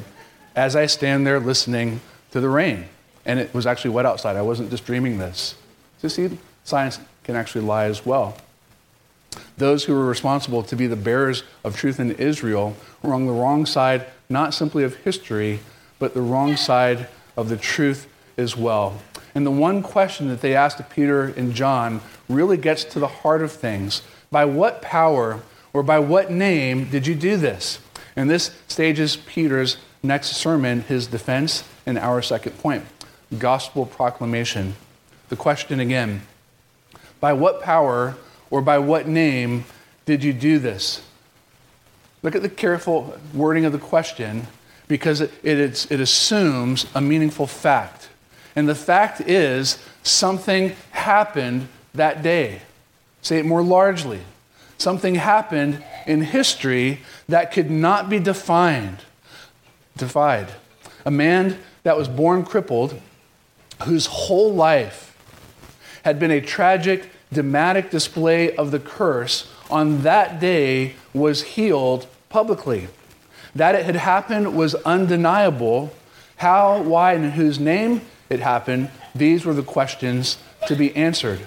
as 0.56 0.76
I 0.76 0.86
stand 0.86 1.26
there 1.26 1.40
listening 1.40 2.02
to 2.32 2.40
the 2.40 2.50
rain. 2.50 2.86
And 3.26 3.40
it 3.40 3.54
was 3.54 3.66
actually 3.66 3.92
wet 3.92 4.06
outside. 4.06 4.36
I 4.36 4.44
wasn't 4.44 4.70
just 4.70 4.86
dreaming 4.86 5.18
this. 5.18 5.56
So, 5.98 6.08
see, 6.08 6.38
science 6.64 7.00
can 7.24 7.36
actually 7.36 7.66
lie 7.66 7.86
as 7.86 8.06
well. 8.06 8.38
Those 9.58 9.86
who 9.86 9.94
were 9.94 10.06
responsible 10.06 10.64
to 10.64 10.76
be 10.76 10.88
the 10.88 10.96
bearers 10.96 11.44
of 11.64 11.76
truth 11.76 12.00
in 12.00 12.12
Israel 12.12 12.76
were 13.02 13.14
on 13.14 13.26
the 13.26 13.32
wrong 13.32 13.66
side, 13.66 14.06
not 14.30 14.54
simply 14.54 14.84
of 14.84 14.96
history, 14.98 15.60
but 16.00 16.14
the 16.14 16.22
wrong 16.22 16.56
side 16.56 17.08
of 17.38 17.50
the 17.50 17.58
truth 17.58 18.08
as 18.38 18.58
well. 18.58 19.02
And 19.34 19.46
the 19.46 19.52
one 19.52 19.82
question 19.82 20.28
that 20.30 20.42
they 20.42 20.56
asked 20.56 20.80
of 20.80 20.90
Peter 20.90 21.26
and 21.26 21.54
John 21.54 22.02
really 22.30 22.58
gets 22.58 22.84
to 22.86 23.00
the 23.00 23.08
heart 23.08 23.42
of 23.42 23.52
things. 23.52 24.02
By 24.32 24.46
what 24.46 24.82
power 24.82 25.42
or 25.74 25.84
by 25.84 26.00
what 26.00 26.32
name 26.32 26.90
did 26.90 27.06
you 27.08 27.16
do 27.16 27.38
this? 27.38 27.80
And 28.16 28.30
this 28.30 28.52
stages 28.68 29.18
Peter's 29.18 29.78
next 30.02 30.30
sermon, 30.30 30.82
his 30.82 31.08
defense, 31.08 31.64
and 31.86 31.98
our 31.98 32.22
second 32.22 32.58
point 32.60 32.86
gospel 33.40 33.86
proclamation. 33.86 34.76
The 35.30 35.36
question 35.36 35.80
again 35.80 36.22
by 37.20 37.34
what 37.34 37.62
power 37.62 38.16
or 38.50 38.62
by 38.62 38.78
what 38.78 39.08
name 39.08 39.66
did 40.06 40.24
you 40.24 40.34
do 40.34 40.60
this? 40.60 41.02
Look 42.22 42.36
at 42.36 42.42
the 42.42 42.50
careful 42.50 43.18
wording 43.34 43.66
of 43.66 43.72
the 43.72 43.78
question 43.78 44.48
because 44.88 45.22
it, 45.22 45.32
it, 45.44 45.92
it 45.92 46.00
assumes 46.00 46.86
a 46.96 47.02
meaningful 47.02 47.48
fact. 47.48 48.10
And 48.56 48.68
the 48.68 48.76
fact 48.76 49.22
is, 49.22 49.78
something 50.04 50.76
happened 50.92 51.68
that 51.94 52.24
day. 52.24 52.62
Say 53.22 53.40
it 53.40 53.46
more 53.46 53.64
largely. 53.64 54.22
Something 54.78 55.16
happened 55.16 55.84
in 56.06 56.22
history 56.22 57.02
that 57.28 57.52
could 57.52 57.72
not 57.72 58.10
be 58.10 58.20
defined, 58.20 59.00
defied. 59.98 60.50
A 61.06 61.12
man 61.12 61.60
that 61.84 61.98
was 61.98 62.08
born 62.08 62.44
crippled, 62.44 63.00
whose 63.84 64.06
whole 64.06 64.54
life 64.54 65.15
had 66.06 66.20
been 66.20 66.32
a 66.32 66.40
tragic, 66.40 67.10
dramatic 67.34 67.90
display 67.90 68.56
of 68.56 68.72
the 68.72 68.80
curse, 68.80 69.52
on 69.70 70.04
that 70.04 70.40
day 70.40 70.94
was 71.14 71.42
healed 71.42 72.08
publicly. 72.30 72.88
That 73.54 73.76
it 73.76 73.86
had 73.86 73.96
happened 73.96 74.56
was 74.56 74.76
undeniable. 74.76 75.92
How, 76.38 76.82
why, 76.82 77.14
and 77.14 77.26
in 77.26 77.32
whose 77.32 77.60
name 77.60 78.02
it 78.30 78.40
happened, 78.40 78.92
these 79.14 79.46
were 79.46 79.54
the 79.54 79.64
questions 79.64 80.38
to 80.68 80.76
be 80.76 80.96
answered. 80.96 81.40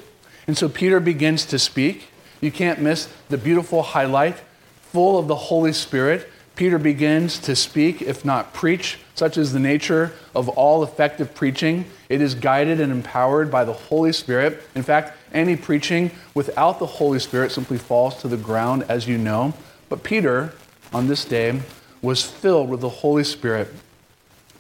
And 0.47 0.59
so 0.59 0.69
Peter 0.69 1.01
begins 1.01 1.47
to 1.47 1.59
speak. 1.59 2.09
You 2.41 2.51
can't 2.51 2.81
miss 2.81 3.09
the 3.29 3.39
beautiful 3.39 3.83
highlight, 3.83 4.37
full 4.83 5.19
of 5.19 5.29
the 5.29 5.37
Holy 5.37 5.73
Spirit, 5.73 6.29
Peter 6.59 6.79
begins 6.79 7.39
to 7.39 7.55
speak, 7.55 8.03
if 8.03 8.25
not 8.25 8.53
preach, 8.53 8.99
such 9.15 9.39
is 9.39 9.53
the 9.53 9.61
nature 9.61 10.11
of 10.35 10.49
all 10.49 10.83
effective 10.83 11.33
preaching. 11.33 11.85
It 12.09 12.21
is 12.21 12.35
guided 12.35 12.81
and 12.81 12.91
empowered 12.91 13.51
by 13.51 13.65
the 13.65 13.73
Holy 13.73 14.13
Spirit. 14.13 14.63
In 14.75 14.83
fact, 14.83 15.17
any 15.33 15.57
preaching 15.57 16.11
without 16.35 16.79
the 16.79 16.87
Holy 16.87 17.19
Spirit 17.19 17.53
simply 17.53 17.79
falls 17.79 18.21
to 18.23 18.29
the 18.29 18.37
ground, 18.37 18.85
as 18.89 19.07
you 19.07 19.19
know. 19.19 19.55
But 19.89 20.03
Peter, 20.03 20.55
on 20.93 21.09
this 21.09 21.25
day, 21.25 21.61
was 22.01 22.25
filled 22.25 22.71
with 22.71 22.81
the 22.81 22.89
Holy 22.89 23.25
Spirit. 23.25 23.73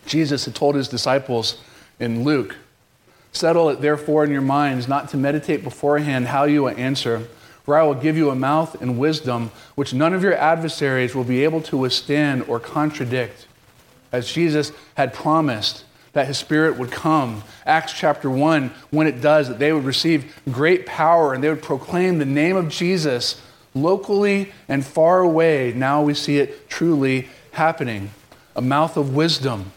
Jesus 0.07 0.45
had 0.45 0.55
told 0.55 0.75
his 0.75 0.89
disciples 0.89 1.63
in 1.99 2.25
Luke, 2.25 2.57
Settle 3.33 3.69
it 3.69 3.81
therefore 3.81 4.25
in 4.25 4.31
your 4.31 4.41
minds 4.43 4.89
not 4.89 5.11
to 5.11 5.17
meditate 5.17 5.63
beforehand 5.63 6.29
how 6.29 6.45
you 6.45 6.65
will 6.65 6.77
answer 6.77 7.29
for 7.69 7.77
I 7.77 7.83
will 7.83 7.95
give 7.95 8.17
you 8.17 8.31
a 8.31 8.35
mouth 8.35 8.81
and 8.81 8.99
wisdom 8.99 9.51
which 9.75 9.93
none 9.93 10.15
of 10.15 10.23
your 10.23 10.35
adversaries 10.35 11.15
will 11.15 11.23
be 11.23 11.45
able 11.45 11.61
to 11.65 11.77
withstand 11.77 12.45
or 12.49 12.59
contradict. 12.59 13.47
As 14.11 14.33
Jesus 14.33 14.73
had 14.95 15.13
promised 15.13 15.85
that 16.13 16.27
his 16.27 16.39
spirit 16.39 16.79
would 16.79 16.91
come. 16.91 17.43
Acts 17.67 17.93
chapter 17.93 18.31
1, 18.31 18.73
when 18.91 19.07
it 19.07 19.21
does, 19.21 19.49
that 19.49 19.59
they 19.59 19.73
would 19.73 19.85
receive 19.85 20.41
great 20.51 20.87
power 20.87 21.35
and 21.35 21.43
they 21.43 21.49
would 21.49 21.63
proclaim 21.63 22.19
the 22.19 22.25
name 22.25 22.57
of 22.57 22.69
Jesus 22.69 23.41
locally 23.75 24.53
and 24.69 24.85
far 24.85 25.21
away. 25.21 25.73
Now 25.75 26.03
we 26.03 26.15
see 26.15 26.39
it 26.39 26.69
truly 26.69 27.29
happening. 27.53 28.11
A 28.57 28.63
mouth 28.63 28.97
of 28.97 29.15
wisdom 29.15 29.73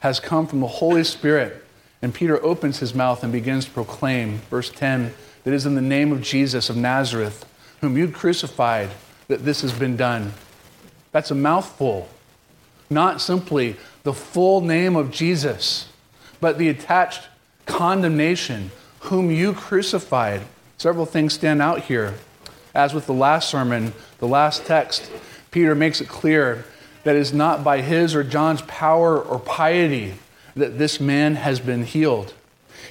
has 0.00 0.20
come 0.20 0.46
from 0.46 0.60
the 0.60 0.66
Holy 0.66 1.04
Spirit. 1.04 1.64
And 2.00 2.12
Peter 2.12 2.42
opens 2.44 2.78
his 2.78 2.94
mouth 2.94 3.22
and 3.22 3.32
begins 3.32 3.64
to 3.66 3.70
proclaim. 3.70 4.38
Verse 4.50 4.70
10 4.70 5.14
that 5.44 5.54
is 5.54 5.66
in 5.66 5.74
the 5.74 5.82
name 5.82 6.12
of 6.12 6.22
Jesus 6.22 6.70
of 6.70 6.76
Nazareth, 6.76 7.44
whom 7.80 7.96
you 7.96 8.08
crucified, 8.08 8.90
that 9.28 9.44
this 9.44 9.62
has 9.62 9.72
been 9.72 9.96
done. 9.96 10.32
That's 11.10 11.30
a 11.30 11.34
mouthful. 11.34 12.08
Not 12.92 13.20
simply 13.20 13.76
the 14.02 14.12
full 14.12 14.60
name 14.60 14.96
of 14.96 15.10
Jesus, 15.10 15.88
but 16.40 16.58
the 16.58 16.68
attached 16.68 17.28
condemnation, 17.66 18.70
whom 19.00 19.30
you 19.30 19.52
crucified. 19.52 20.42
Several 20.76 21.06
things 21.06 21.32
stand 21.32 21.62
out 21.62 21.82
here. 21.82 22.14
As 22.74 22.94
with 22.94 23.06
the 23.06 23.12
last 23.12 23.48
sermon, 23.48 23.94
the 24.18 24.28
last 24.28 24.66
text, 24.66 25.10
Peter 25.50 25.74
makes 25.74 26.00
it 26.00 26.08
clear 26.08 26.64
that 27.04 27.16
it 27.16 27.20
is 27.20 27.32
not 27.32 27.64
by 27.64 27.80
his 27.80 28.14
or 28.14 28.24
John's 28.24 28.62
power 28.62 29.20
or 29.20 29.38
piety 29.38 30.14
that 30.54 30.78
this 30.78 31.00
man 31.00 31.36
has 31.36 31.60
been 31.60 31.84
healed. 31.84 32.34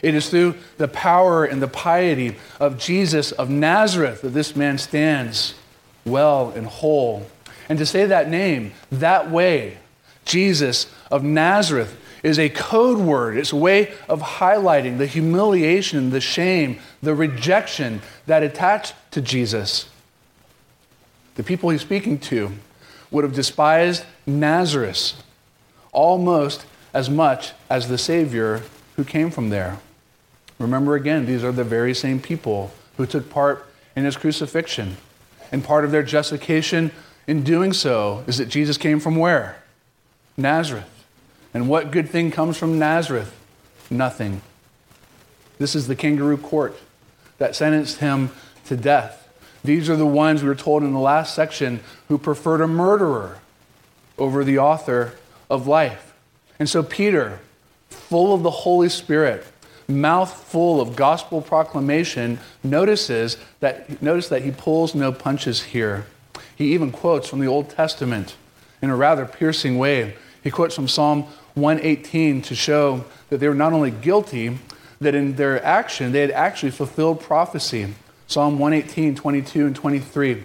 It 0.02 0.16
is 0.16 0.30
through 0.30 0.56
the 0.78 0.88
power 0.88 1.46
and 1.46 1.62
the 1.62 1.68
piety 1.68 2.38
of 2.60 2.78
Jesus 2.78 3.32
of 3.32 3.50
Nazareth 3.50 4.22
that 4.22 4.30
this 4.30 4.56
man 4.56 4.78
stands 4.78 5.54
well 6.06 6.52
and 6.56 6.66
whole. 6.66 7.28
And 7.70 7.78
to 7.78 7.86
say 7.86 8.06
that 8.06 8.30
name 8.30 8.74
that 8.92 9.30
way, 9.30 9.78
Jesus 10.26 10.92
of 11.10 11.24
Nazareth, 11.24 11.98
is 12.24 12.38
a 12.38 12.50
code 12.50 13.00
word. 13.00 13.38
It's 13.38 13.52
a 13.52 13.56
way 13.56 13.94
of 14.08 14.22
highlighting 14.22 14.98
the 14.98 15.08
humiliation, 15.08 16.12
the 16.12 16.22
shame, 16.22 16.80
the 17.02 17.16
rejection 17.16 18.02
that 18.28 18.44
attached 18.44 18.94
to 19.12 19.22
Jesus. 19.22 19.90
The 21.36 21.44
people 21.44 21.70
he's 21.70 21.82
speaking 21.82 22.20
to 22.20 22.52
would 23.10 23.24
have 23.24 23.34
despised 23.34 24.06
Nazareth 24.26 25.22
almost 25.92 26.66
as 26.94 27.10
much 27.10 27.54
as 27.70 27.88
the 27.88 27.98
Savior 27.98 28.62
who 28.96 29.04
came 29.04 29.32
from 29.32 29.50
there. 29.50 29.80
Remember 30.60 30.96
again, 30.96 31.26
these 31.26 31.44
are 31.44 31.52
the 31.52 31.64
very 31.64 31.94
same 31.94 32.22
people 32.22 32.72
who 32.98 33.06
took 33.06 33.30
part 33.30 33.66
in 33.96 34.06
his 34.06 34.16
crucifixion. 34.16 34.98
And 35.52 35.64
part 35.64 35.84
of 35.84 35.92
their 35.92 36.04
justification 36.04 36.92
in 37.28 37.44
doing 37.44 37.74
so 37.74 38.24
is 38.28 38.38
that 38.38 38.48
Jesus 38.48 38.78
came 38.78 39.00
from 39.00 39.16
where? 39.16 39.61
Nazareth. 40.38 41.06
And 41.54 41.68
what 41.68 41.92
good 41.92 42.10
thing 42.10 42.32
comes 42.32 42.58
from 42.58 42.80
Nazareth? 42.80 43.36
Nothing. 43.90 44.42
This 45.58 45.76
is 45.76 45.88
the 45.88 45.96
kangaroo 45.96 46.38
court 46.38 46.78
that 47.38 47.56
sentenced 47.56 47.98
him 47.98 48.32
to 48.66 48.78
death. 48.78 49.28
These 49.64 49.90
are 49.90 49.96
the 49.96 50.06
ones 50.06 50.42
we 50.42 50.50
were 50.50 50.56
told 50.56 50.84
in 50.84 50.94
the 50.94 51.00
last 51.00 51.36
section 51.36 51.82
who 52.08 52.18
preferred 52.18 52.62
a 52.62 52.68
murderer 52.68 53.40
over 54.18 54.44
the 54.44 54.58
author 54.58 55.14
of 55.50 55.68
life. 55.68 56.14
And 56.58 56.70
so 56.70 56.82
Peter, 56.82 57.40
full 57.90 58.34
of 58.34 58.44
the 58.44 58.52
Holy 58.52 58.90
Spirit, 58.90 59.46
mouthful 59.88 60.80
of 60.80 60.96
gospel 60.96 61.42
proclamation, 61.42 62.40
notices 62.64 63.38
that, 63.60 64.02
notice 64.02 64.30
that 64.30 64.44
he 64.44 64.52
pulls 64.52 64.96
no 64.96 65.12
punches 65.12 65.64
here. 65.64 66.06
He 66.56 66.74
even 66.74 66.92
quotes 66.92 67.28
from 67.28 67.40
the 67.40 67.48
Old 67.48 67.70
Testament 67.70 68.36
in 68.82 68.90
a 68.90 68.96
rather 68.96 69.26
piercing 69.26 69.78
way. 69.78 70.16
He 70.44 70.52
quotes 70.52 70.76
from 70.76 70.88
Psalm 70.88 71.24
118 71.56 72.42
to 72.44 72.56
show 72.56 73.06
that 73.30 73.38
they 73.38 73.48
were 73.48 73.56
not 73.56 73.74
only 73.74 73.92
guilty, 73.92 74.58
that 75.00 75.16
in 75.16 75.36
their 75.36 75.64
action 75.64 76.12
they 76.12 76.22
had 76.22 76.32
actually 76.32 76.72
fulfilled 76.72 77.22
prophecy. 77.22 77.94
Psalm 78.28 78.60
118, 78.60 79.16
22, 79.16 79.68
and 79.68 79.76
23. 79.76 80.44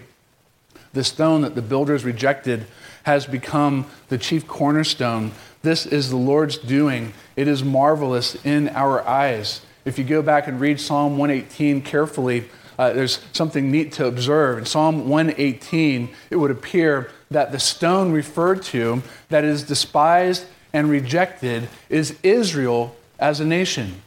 The 0.93 1.03
stone 1.03 1.41
that 1.41 1.55
the 1.55 1.61
builders 1.61 2.03
rejected 2.03 2.65
has 3.03 3.25
become 3.25 3.85
the 4.09 4.17
chief 4.17 4.47
cornerstone. 4.47 5.31
This 5.61 5.85
is 5.85 6.09
the 6.09 6.17
Lord's 6.17 6.57
doing. 6.57 7.13
It 7.35 7.47
is 7.47 7.63
marvelous 7.63 8.35
in 8.45 8.69
our 8.69 9.07
eyes. 9.07 9.61
If 9.85 9.97
you 9.97 10.03
go 10.03 10.21
back 10.21 10.47
and 10.47 10.59
read 10.59 10.81
Psalm 10.81 11.17
118 11.17 11.81
carefully, 11.81 12.49
uh, 12.77 12.93
there's 12.93 13.19
something 13.31 13.71
neat 13.71 13.93
to 13.93 14.05
observe. 14.05 14.57
In 14.57 14.65
Psalm 14.65 15.07
118, 15.07 16.09
it 16.29 16.35
would 16.35 16.51
appear 16.51 17.09
that 17.29 17.51
the 17.51 17.59
stone 17.59 18.11
referred 18.11 18.63
to 18.63 19.03
that 19.29 19.43
is 19.43 19.63
despised 19.63 20.45
and 20.73 20.89
rejected 20.89 21.69
is 21.89 22.17
Israel 22.23 22.95
as 23.19 23.39
a 23.39 23.45
nation. 23.45 24.01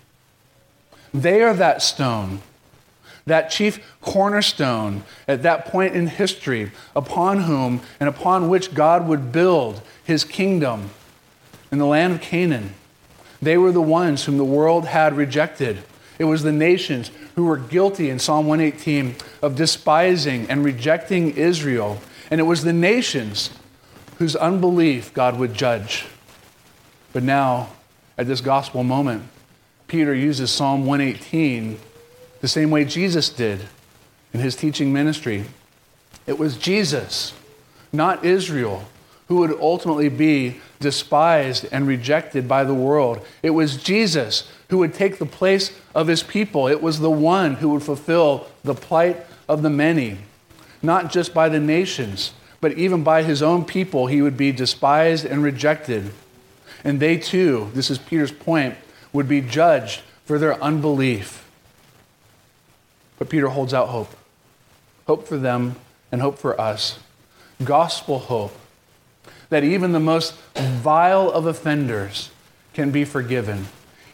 They 1.12 1.42
are 1.42 1.54
that 1.54 1.82
stone, 1.82 2.40
that 3.26 3.50
chief 3.50 3.84
cornerstone 4.00 5.02
at 5.26 5.42
that 5.42 5.66
point 5.66 5.94
in 5.94 6.06
history 6.06 6.70
upon 6.94 7.40
whom 7.42 7.82
and 7.98 8.08
upon 8.08 8.48
which 8.48 8.74
God 8.74 9.08
would 9.08 9.32
build 9.32 9.82
his 10.04 10.24
kingdom 10.24 10.90
in 11.72 11.78
the 11.78 11.86
land 11.86 12.14
of 12.14 12.20
Canaan. 12.20 12.74
They 13.42 13.56
were 13.56 13.72
the 13.72 13.80
ones 13.80 14.24
whom 14.24 14.36
the 14.36 14.44
world 14.44 14.86
had 14.86 15.16
rejected. 15.16 15.78
It 16.18 16.24
was 16.24 16.42
the 16.42 16.52
nations 16.52 17.10
who 17.34 17.46
were 17.46 17.56
guilty 17.56 18.10
in 18.10 18.18
Psalm 18.18 18.46
118 18.46 19.16
of 19.40 19.56
despising 19.56 20.48
and 20.50 20.62
rejecting 20.62 21.36
Israel. 21.36 21.98
And 22.30 22.40
it 22.40 22.44
was 22.44 22.62
the 22.62 22.72
nations 22.72 23.50
whose 24.18 24.36
unbelief 24.36 25.12
God 25.12 25.38
would 25.38 25.54
judge. 25.54 26.06
But 27.12 27.22
now, 27.22 27.70
at 28.16 28.26
this 28.26 28.40
gospel 28.40 28.84
moment, 28.84 29.24
Peter 29.88 30.14
uses 30.14 30.50
Psalm 30.50 30.86
118 30.86 31.78
the 32.40 32.48
same 32.48 32.70
way 32.70 32.84
Jesus 32.84 33.28
did 33.28 33.66
in 34.32 34.40
his 34.40 34.54
teaching 34.54 34.92
ministry. 34.92 35.44
It 36.26 36.38
was 36.38 36.56
Jesus, 36.56 37.32
not 37.92 38.24
Israel, 38.24 38.84
who 39.28 39.36
would 39.36 39.58
ultimately 39.60 40.08
be 40.08 40.60
despised 40.80 41.66
and 41.70 41.86
rejected 41.86 42.48
by 42.48 42.64
the 42.64 42.74
world. 42.74 43.24
It 43.42 43.50
was 43.50 43.82
Jesus 43.82 44.50
who 44.68 44.78
would 44.78 44.94
take 44.94 45.18
the 45.18 45.26
place 45.26 45.72
of 45.94 46.06
his 46.06 46.22
people. 46.22 46.68
It 46.68 46.82
was 46.82 47.00
the 47.00 47.10
one 47.10 47.54
who 47.54 47.70
would 47.70 47.82
fulfill 47.82 48.46
the 48.64 48.74
plight 48.74 49.24
of 49.48 49.62
the 49.62 49.70
many, 49.70 50.18
not 50.82 51.10
just 51.10 51.34
by 51.34 51.48
the 51.48 51.60
nations, 51.60 52.32
but 52.60 52.72
even 52.72 53.02
by 53.02 53.22
his 53.22 53.42
own 53.42 53.64
people, 53.64 54.06
he 54.06 54.22
would 54.22 54.36
be 54.36 54.52
despised 54.52 55.24
and 55.24 55.42
rejected. 55.42 56.10
And 56.84 57.00
they 57.00 57.16
too, 57.16 57.70
this 57.74 57.90
is 57.90 57.98
Peter's 57.98 58.32
point, 58.32 58.76
would 59.12 59.28
be 59.28 59.40
judged 59.40 60.02
for 60.24 60.38
their 60.38 60.62
unbelief. 60.62 61.48
But 63.18 63.28
Peter 63.28 63.48
holds 63.48 63.74
out 63.74 63.88
hope 63.88 64.16
hope 65.06 65.26
for 65.26 65.36
them 65.36 65.74
and 66.12 66.20
hope 66.20 66.38
for 66.38 66.60
us. 66.60 67.00
Gospel 67.64 68.20
hope 68.20 68.56
that 69.48 69.64
even 69.64 69.90
the 69.90 69.98
most 69.98 70.34
vile 70.54 71.28
of 71.28 71.46
offenders 71.46 72.30
can 72.72 72.92
be 72.92 73.04
forgiven. 73.04 73.66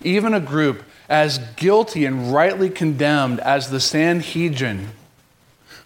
Even 0.03 0.33
a 0.33 0.41
group 0.41 0.83
as 1.09 1.39
guilty 1.57 2.07
and 2.07 2.33
rightly 2.33 2.71
condemned 2.71 3.41
as 3.41 3.69
the 3.69 3.79
Sanhedrin, 3.79 4.89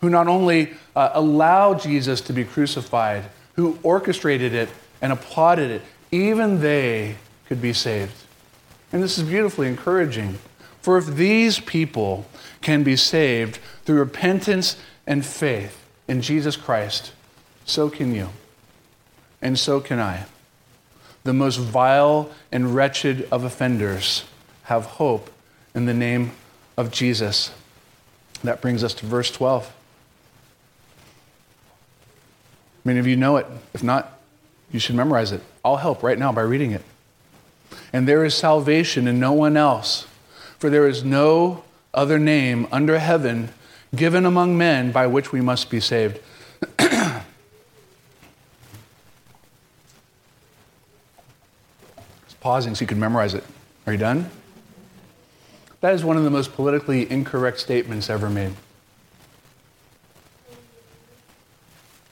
who 0.00 0.10
not 0.10 0.28
only 0.28 0.72
uh, 0.96 1.10
allowed 1.14 1.80
Jesus 1.80 2.20
to 2.22 2.32
be 2.32 2.44
crucified, 2.44 3.24
who 3.54 3.78
orchestrated 3.82 4.54
it 4.54 4.68
and 5.02 5.12
applauded 5.12 5.70
it, 5.70 5.82
even 6.10 6.60
they 6.60 7.16
could 7.46 7.60
be 7.60 7.72
saved. 7.72 8.14
And 8.92 9.02
this 9.02 9.18
is 9.18 9.24
beautifully 9.24 9.68
encouraging. 9.68 10.38
For 10.80 10.96
if 10.96 11.06
these 11.06 11.60
people 11.60 12.26
can 12.62 12.82
be 12.82 12.96
saved 12.96 13.58
through 13.84 13.98
repentance 13.98 14.76
and 15.06 15.24
faith 15.24 15.84
in 16.08 16.22
Jesus 16.22 16.56
Christ, 16.56 17.12
so 17.64 17.90
can 17.90 18.14
you 18.14 18.30
and 19.42 19.58
so 19.58 19.80
can 19.80 20.00
I. 20.00 20.24
The 21.24 21.32
most 21.34 21.56
vile 21.56 22.30
and 22.50 22.74
wretched 22.74 23.28
of 23.30 23.44
offenders 23.44 24.24
have 24.64 24.84
hope 24.84 25.30
in 25.74 25.84
the 25.84 25.94
name 25.94 26.32
of 26.76 26.90
Jesus. 26.90 27.52
That 28.42 28.62
brings 28.62 28.82
us 28.82 28.94
to 28.94 29.06
verse 29.06 29.30
12. 29.30 29.72
Many 32.84 32.98
of 32.98 33.06
you 33.06 33.16
know 33.16 33.36
it. 33.36 33.46
If 33.74 33.82
not, 33.82 34.18
you 34.72 34.80
should 34.80 34.94
memorize 34.94 35.32
it. 35.32 35.42
I'll 35.64 35.76
help 35.76 36.02
right 36.02 36.18
now 36.18 36.32
by 36.32 36.42
reading 36.42 36.70
it. 36.72 36.82
And 37.92 38.06
there 38.08 38.24
is 38.24 38.34
salvation 38.34 39.06
in 39.06 39.20
no 39.20 39.32
one 39.32 39.56
else, 39.56 40.06
for 40.58 40.70
there 40.70 40.88
is 40.88 41.04
no 41.04 41.64
other 41.92 42.18
name 42.18 42.66
under 42.70 42.98
heaven 42.98 43.50
given 43.94 44.24
among 44.24 44.56
men 44.56 44.92
by 44.92 45.06
which 45.06 45.32
we 45.32 45.40
must 45.40 45.70
be 45.70 45.80
saved. 45.80 46.20
pausing 52.40 52.74
so 52.74 52.82
you 52.82 52.86
can 52.86 52.98
memorize 52.98 53.34
it. 53.34 53.44
Are 53.86 53.92
you 53.92 53.98
done? 53.98 54.30
That 55.80 55.94
is 55.94 56.04
one 56.04 56.16
of 56.16 56.24
the 56.24 56.30
most 56.30 56.54
politically 56.54 57.10
incorrect 57.10 57.58
statements 57.60 58.10
ever 58.10 58.28
made. 58.28 58.52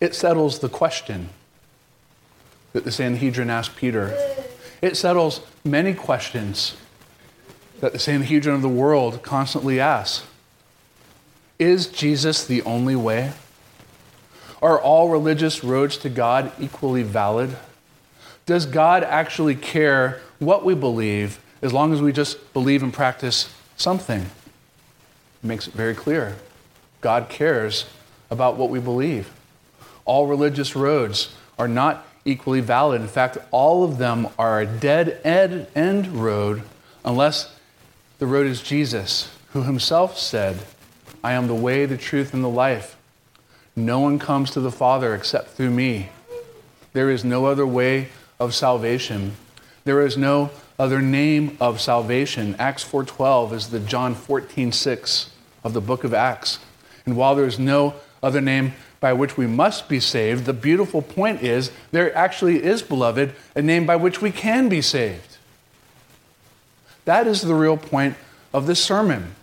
It 0.01 0.15
settles 0.15 0.61
the 0.61 0.69
question 0.69 1.31
that 2.73 2.85
the 2.85 2.93
Sanhedrin 2.93 3.51
asked 3.51 3.77
Peter. 3.77 4.17
It 4.81 4.97
settles 4.97 5.41
many 5.65 5.95
questions 5.95 6.77
that 7.81 7.93
the 7.93 7.99
Sanhedrin 7.99 8.55
of 8.55 8.63
the 8.63 8.69
world 8.69 9.23
constantly 9.23 9.81
asks. 9.81 10.27
Is 11.59 11.89
Jesus 11.89 12.45
the 12.45 12.63
only 12.63 12.95
way? 12.95 13.33
Are 14.63 14.81
all 14.81 15.09
religious 15.09 15.65
roads 15.65 15.97
to 15.99 16.09
God 16.09 16.53
equally 16.61 17.03
valid? 17.03 17.57
Does 18.47 18.67
God 18.67 19.03
actually 19.05 19.55
care 19.55 20.21
what 20.39 20.65
we 20.65 20.75
believe 20.75 21.41
as 21.61 21.73
long 21.73 21.93
as 21.93 22.01
we 22.01 22.13
just 22.13 22.53
believe 22.53 22.83
and 22.83 22.93
practice 22.93 23.53
something? 23.77 24.23
It 24.23 24.31
makes 25.47 25.67
it 25.67 25.75
very 25.75 25.95
clear. 25.95 26.37
God 27.01 27.29
cares 27.29 27.87
about 28.31 28.57
what 28.57 28.71
we 28.71 28.81
believe. 28.81 29.31
All 30.09 30.27
religious 30.27 30.75
roads 30.75 31.35
are 31.59 31.69
not 31.69 32.07
equally 32.25 32.63
valid. 32.63 33.03
In 33.03 33.09
fact, 33.09 33.37
all 33.51 33.85
of 33.85 33.99
them 33.99 34.29
are 34.39 34.59
a 34.59 34.67
dead 34.67 35.21
end 35.23 36.07
road 36.09 36.63
unless 37.05 37.55
the 38.19 38.27
road 38.27 38.47
is 38.47 38.63
Jesus, 38.63 39.31
who 39.53 39.65
himself 39.65 40.19
said, 40.19 40.61
I 41.23 41.33
am 41.33 41.47
the 41.47 41.55
way, 41.55 41.85
the 41.85 41.99
truth, 41.99 42.33
and 42.33 42.43
the 42.43 42.49
life. 42.49 42.97
No 43.77 44.01
one 44.01 44.19
comes 44.19 44.51
to 44.53 44.61
the 44.61 44.73
Father 44.73 45.15
except 45.15 45.51
through 45.51 45.73
me. 45.73 46.09
There 46.95 47.11
is 47.11 47.23
no 47.23 47.45
other 47.45 47.67
way 47.67 48.09
of 48.41 48.55
salvation. 48.55 49.37
There 49.85 50.01
is 50.01 50.17
no 50.17 50.51
other 50.79 51.03
name 51.03 51.59
of 51.61 51.83
salvation. 51.83 52.57
Acts 52.59 52.83
4:12 52.83 53.53
is 53.53 53.69
the 53.69 53.79
John 53.79 54.15
14:6 54.15 55.29
of 55.63 55.75
the 55.75 55.83
book 55.83 56.03
of 56.03 56.15
Acts. 56.15 56.61
And 57.05 57.15
while 57.15 57.35
there 57.35 57.45
is 57.45 57.59
no 57.59 57.95
other 58.23 58.41
name 58.41 58.73
by 59.01 59.13
which 59.13 59.37
we 59.37 59.47
must 59.47 59.89
be 59.89 60.01
saved, 60.01 60.45
the 60.45 60.53
beautiful 60.53 61.03
point 61.03 61.43
is 61.43 61.71
there 61.93 62.15
actually 62.17 62.63
is, 62.63 62.83
beloved, 62.83 63.35
a 63.55 63.63
name 63.63 63.87
by 63.87 63.97
which 63.97 64.21
we 64.21 64.31
can 64.31 64.69
be 64.69 64.83
saved. 64.83 65.37
That 67.05 67.27
is 67.27 67.43
the 67.43 67.55
real 67.55 67.77
point 67.77 68.17
of 68.53 68.67
this 68.67 68.83
sermon. 68.83 69.35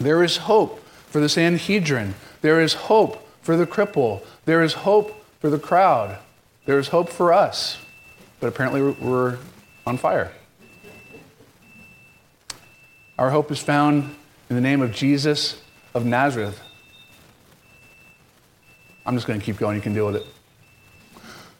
There 0.00 0.22
is 0.22 0.38
hope 0.38 0.82
for 1.06 1.20
the 1.20 1.28
Sanhedrin, 1.28 2.14
there 2.40 2.60
is 2.60 2.74
hope 2.74 3.26
for 3.42 3.56
the 3.56 3.66
cripple, 3.66 4.22
there 4.44 4.62
is 4.62 4.74
hope 4.74 5.24
for 5.40 5.50
the 5.50 5.58
crowd, 5.58 6.18
there 6.66 6.78
is 6.78 6.88
hope 6.88 7.08
for 7.08 7.32
us. 7.32 7.78
But 8.40 8.48
apparently, 8.48 8.82
we're 8.82 9.38
on 9.86 9.96
fire. 9.96 10.32
Our 13.18 13.30
hope 13.30 13.50
is 13.50 13.58
found 13.58 14.14
in 14.48 14.54
the 14.54 14.62
name 14.62 14.80
of 14.80 14.92
Jesus 14.92 15.60
of 15.92 16.06
Nazareth, 16.06 16.60
I'm 19.08 19.14
just 19.14 19.26
going 19.26 19.40
to 19.40 19.46
keep 19.46 19.56
going. 19.56 19.74
You 19.74 19.80
can 19.80 19.94
deal 19.94 20.04
with 20.04 20.16
it. 20.16 20.26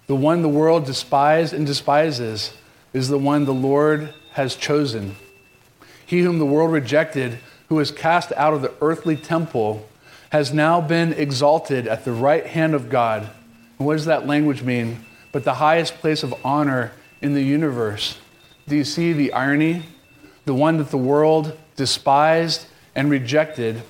The 0.06 0.14
one 0.14 0.42
the 0.42 0.50
world 0.50 0.84
despised 0.84 1.54
and 1.54 1.66
despises 1.66 2.52
is 2.92 3.08
the 3.08 3.16
one 3.16 3.46
the 3.46 3.54
Lord 3.54 4.12
has 4.32 4.54
chosen. 4.54 5.16
He 6.04 6.20
whom 6.20 6.38
the 6.38 6.44
world 6.44 6.70
rejected, 6.70 7.38
who 7.70 7.76
was 7.76 7.90
cast 7.90 8.32
out 8.32 8.52
of 8.52 8.60
the 8.60 8.74
earthly 8.82 9.16
temple, 9.16 9.88
has 10.28 10.52
now 10.52 10.82
been 10.82 11.14
exalted 11.14 11.86
at 11.88 12.04
the 12.04 12.12
right 12.12 12.44
hand 12.44 12.74
of 12.74 12.90
God. 12.90 13.30
And 13.78 13.86
what 13.86 13.94
does 13.94 14.04
that 14.04 14.26
language 14.26 14.62
mean? 14.62 15.06
But 15.32 15.44
the 15.44 15.54
highest 15.54 15.94
place 15.94 16.22
of 16.22 16.34
honor 16.44 16.92
in 17.22 17.32
the 17.32 17.42
universe. 17.42 18.18
Do 18.66 18.76
you 18.76 18.84
see 18.84 19.14
the 19.14 19.32
irony? 19.32 19.84
The 20.44 20.52
one 20.52 20.76
that 20.76 20.90
the 20.90 20.98
world 20.98 21.56
despised 21.76 22.66
and 22.94 23.08
rejected 23.10 23.80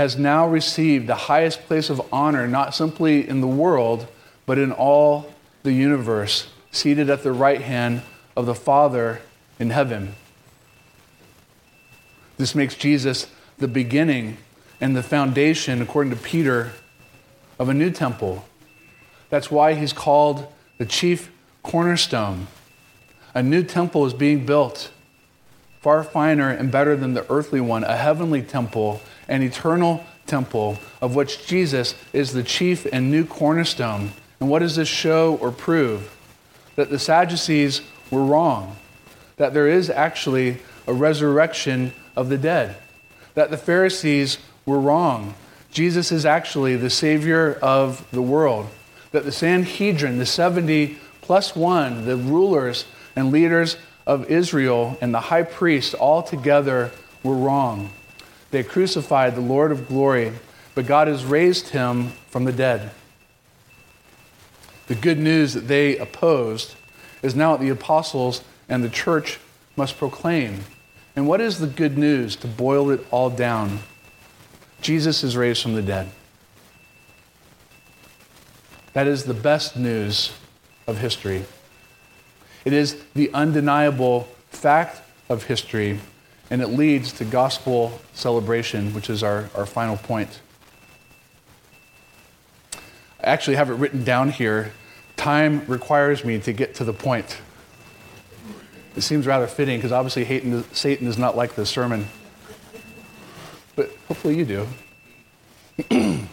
has 0.00 0.16
now 0.16 0.48
received 0.48 1.06
the 1.06 1.14
highest 1.14 1.66
place 1.66 1.90
of 1.90 2.00
honor, 2.10 2.48
not 2.48 2.74
simply 2.74 3.28
in 3.28 3.42
the 3.42 3.46
world, 3.46 4.08
but 4.46 4.56
in 4.56 4.72
all 4.72 5.30
the 5.62 5.74
universe, 5.74 6.48
seated 6.70 7.10
at 7.10 7.22
the 7.22 7.32
right 7.32 7.60
hand 7.60 8.00
of 8.34 8.46
the 8.46 8.54
Father 8.54 9.20
in 9.58 9.68
heaven. 9.68 10.14
This 12.38 12.54
makes 12.54 12.74
Jesus 12.76 13.26
the 13.58 13.68
beginning 13.68 14.38
and 14.80 14.96
the 14.96 15.02
foundation, 15.02 15.82
according 15.82 16.12
to 16.12 16.18
Peter, 16.18 16.72
of 17.58 17.68
a 17.68 17.74
new 17.74 17.90
temple. 17.90 18.46
That's 19.28 19.50
why 19.50 19.74
he's 19.74 19.92
called 19.92 20.50
the 20.78 20.86
chief 20.86 21.30
cornerstone. 21.62 22.46
A 23.34 23.42
new 23.42 23.62
temple 23.62 24.06
is 24.06 24.14
being 24.14 24.46
built, 24.46 24.92
far 25.82 26.02
finer 26.02 26.48
and 26.48 26.72
better 26.72 26.96
than 26.96 27.12
the 27.12 27.30
earthly 27.30 27.60
one, 27.60 27.84
a 27.84 27.98
heavenly 27.98 28.40
temple 28.40 29.02
an 29.30 29.42
eternal 29.42 30.04
temple 30.26 30.78
of 31.00 31.14
which 31.14 31.46
Jesus 31.46 31.94
is 32.12 32.32
the 32.32 32.42
chief 32.42 32.86
and 32.92 33.10
new 33.10 33.24
cornerstone. 33.24 34.10
And 34.40 34.50
what 34.50 34.58
does 34.58 34.76
this 34.76 34.88
show 34.88 35.36
or 35.40 35.50
prove? 35.50 36.14
That 36.76 36.90
the 36.90 36.98
Sadducees 36.98 37.80
were 38.10 38.24
wrong, 38.24 38.76
that 39.36 39.54
there 39.54 39.68
is 39.68 39.88
actually 39.88 40.58
a 40.86 40.92
resurrection 40.92 41.92
of 42.16 42.28
the 42.28 42.38
dead, 42.38 42.76
that 43.34 43.50
the 43.50 43.56
Pharisees 43.56 44.38
were 44.66 44.80
wrong. 44.80 45.34
Jesus 45.70 46.10
is 46.10 46.26
actually 46.26 46.76
the 46.76 46.90
Savior 46.90 47.58
of 47.62 48.04
the 48.10 48.22
world, 48.22 48.68
that 49.12 49.24
the 49.24 49.32
Sanhedrin, 49.32 50.18
the 50.18 50.26
70 50.26 50.98
plus 51.20 51.54
one, 51.54 52.06
the 52.06 52.16
rulers 52.16 52.86
and 53.14 53.30
leaders 53.30 53.76
of 54.06 54.28
Israel, 54.30 54.98
and 55.00 55.14
the 55.14 55.20
high 55.20 55.44
priest 55.44 55.94
all 55.94 56.22
together 56.22 56.90
were 57.22 57.36
wrong. 57.36 57.90
They 58.50 58.62
crucified 58.62 59.34
the 59.34 59.40
Lord 59.40 59.72
of 59.72 59.88
glory, 59.88 60.32
but 60.74 60.86
God 60.86 61.08
has 61.08 61.24
raised 61.24 61.68
him 61.68 62.08
from 62.28 62.44
the 62.44 62.52
dead. 62.52 62.90
The 64.86 64.94
good 64.94 65.18
news 65.18 65.54
that 65.54 65.68
they 65.68 65.96
opposed 65.96 66.74
is 67.22 67.36
now 67.36 67.52
what 67.52 67.60
the 67.60 67.68
apostles 67.68 68.42
and 68.68 68.82
the 68.82 68.88
church 68.88 69.38
must 69.76 69.98
proclaim. 69.98 70.64
And 71.14 71.28
what 71.28 71.40
is 71.40 71.58
the 71.58 71.66
good 71.66 71.96
news 71.96 72.36
to 72.36 72.48
boil 72.48 72.90
it 72.90 73.06
all 73.10 73.30
down? 73.30 73.80
Jesus 74.80 75.22
is 75.22 75.36
raised 75.36 75.62
from 75.62 75.74
the 75.74 75.82
dead. 75.82 76.10
That 78.94 79.06
is 79.06 79.24
the 79.24 79.34
best 79.34 79.76
news 79.76 80.32
of 80.86 80.98
history. 80.98 81.44
It 82.64 82.72
is 82.72 83.00
the 83.14 83.32
undeniable 83.32 84.28
fact 84.50 85.00
of 85.28 85.44
history 85.44 86.00
and 86.50 86.60
it 86.60 86.68
leads 86.68 87.12
to 87.12 87.24
gospel 87.24 88.00
celebration, 88.12 88.92
which 88.92 89.08
is 89.08 89.22
our, 89.22 89.48
our 89.54 89.64
final 89.64 89.96
point. 89.96 90.40
I 93.20 93.26
actually 93.26 93.56
have 93.56 93.70
it 93.70 93.74
written 93.74 94.02
down 94.02 94.30
here. 94.30 94.72
Time 95.16 95.64
requires 95.66 96.24
me 96.24 96.40
to 96.40 96.52
get 96.52 96.74
to 96.76 96.84
the 96.84 96.92
point. 96.92 97.38
It 98.96 99.02
seems 99.02 99.26
rather 99.26 99.46
fitting 99.46 99.78
because 99.78 99.92
obviously 99.92 100.24
Satan 100.72 101.06
is 101.06 101.16
not 101.16 101.36
like 101.36 101.54
this 101.54 101.70
sermon. 101.70 102.08
But 103.76 103.90
hopefully 104.08 104.36
you 104.36 104.44
do. 104.44 104.66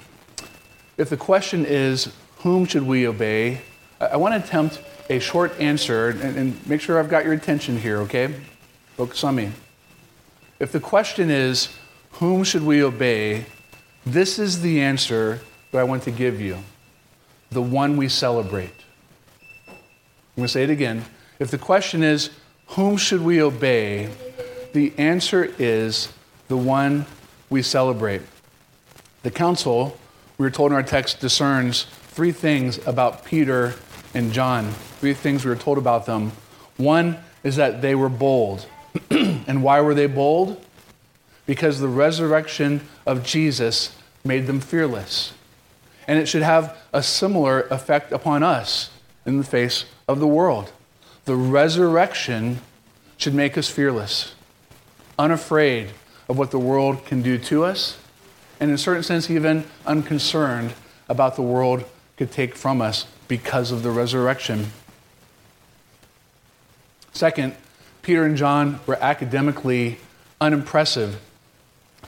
if 0.98 1.10
the 1.10 1.18
question 1.18 1.66
is, 1.66 2.12
whom 2.38 2.66
should 2.66 2.84
we 2.84 3.08
obey? 3.08 3.62
I 4.00 4.18
want 4.18 4.34
to 4.34 4.40
attempt 4.40 4.82
a 5.10 5.20
short 5.20 5.60
answer 5.60 6.10
and, 6.10 6.38
and 6.38 6.68
make 6.68 6.82
sure 6.82 7.00
I've 7.00 7.10
got 7.10 7.24
your 7.24 7.34
attention 7.34 7.78
here, 7.78 8.00
okay? 8.00 8.34
Focus 8.96 9.24
on 9.24 9.36
me. 9.36 9.52
If 10.60 10.72
the 10.72 10.80
question 10.80 11.30
is, 11.30 11.70
whom 12.14 12.44
should 12.44 12.64
we 12.64 12.84
obey? 12.84 13.46
This 14.06 14.40
is 14.40 14.62
the 14.62 14.82
answer 14.82 15.40
that 15.72 15.80
I 15.80 15.84
want 15.84 16.04
to 16.04 16.12
give 16.12 16.42
you 16.42 16.58
the 17.52 17.62
one 17.62 17.96
we 17.96 18.10
celebrate. 18.10 18.74
I'm 19.68 19.76
going 20.36 20.48
to 20.48 20.48
say 20.48 20.64
it 20.64 20.70
again. 20.70 21.06
If 21.40 21.52
the 21.52 21.58
question 21.58 22.04
is, 22.04 22.32
whom 22.68 22.98
should 22.98 23.22
we 23.24 23.42
obey? 23.42 24.10
The 24.74 24.94
answer 24.98 25.54
is 25.58 26.12
the 26.48 26.58
one 26.58 27.06
we 27.50 27.62
celebrate. 27.62 28.22
The 29.24 29.32
council, 29.32 29.98
we 30.38 30.46
were 30.46 30.52
told 30.52 30.72
in 30.72 30.76
our 30.76 30.84
text, 30.84 31.20
discerns 31.20 31.86
three 32.10 32.32
things 32.32 32.86
about 32.88 33.26
Peter 33.26 33.76
and 34.14 34.34
John. 34.34 34.72
Three 35.00 35.14
things 35.14 35.46
we 35.46 35.50
were 35.50 35.56
told 35.56 35.78
about 35.78 36.06
them. 36.06 36.32
One 36.78 37.18
is 37.44 37.56
that 37.56 37.82
they 37.82 37.96
were 37.96 38.10
bold. 38.10 38.66
And 39.48 39.64
why 39.64 39.82
were 39.82 39.94
they 39.94 40.08
bold? 40.08 40.64
Because 41.46 41.80
the 41.80 41.88
resurrection 41.88 42.82
of 43.06 43.24
Jesus 43.24 43.96
made 44.24 44.46
them 44.46 44.60
fearless. 44.60 45.34
And 46.08 46.20
it 46.20 46.28
should 46.28 46.44
have 46.44 46.78
a 46.94 47.02
similar 47.02 47.62
effect 47.72 48.12
upon 48.12 48.44
us 48.44 48.90
in 49.26 49.38
the 49.38 49.44
face 49.44 49.86
of 50.08 50.20
the 50.20 50.28
world. 50.28 50.72
The 51.26 51.36
resurrection 51.36 52.60
should 53.18 53.34
make 53.34 53.58
us 53.58 53.70
fearless, 53.70 54.36
unafraid 55.18 55.90
of 56.30 56.38
what 56.38 56.52
the 56.52 56.60
world 56.60 57.06
can 57.06 57.22
do 57.22 57.38
to 57.38 57.64
us, 57.64 57.98
and 58.60 58.70
in 58.70 58.76
a 58.76 58.78
certain 58.78 59.04
sense, 59.04 59.30
even 59.30 59.66
unconcerned 59.86 60.74
about 61.10 61.36
the 61.36 61.42
world 61.42 61.84
could 62.18 62.32
take 62.32 62.56
from 62.56 62.82
us 62.82 63.06
because 63.28 63.72
of 63.72 63.84
the 63.84 63.92
resurrection. 63.92 64.68
Second, 67.14 67.56
Peter 68.08 68.24
and 68.24 68.38
John 68.38 68.80
were 68.86 68.98
academically 69.02 69.98
unimpressive. 70.40 71.20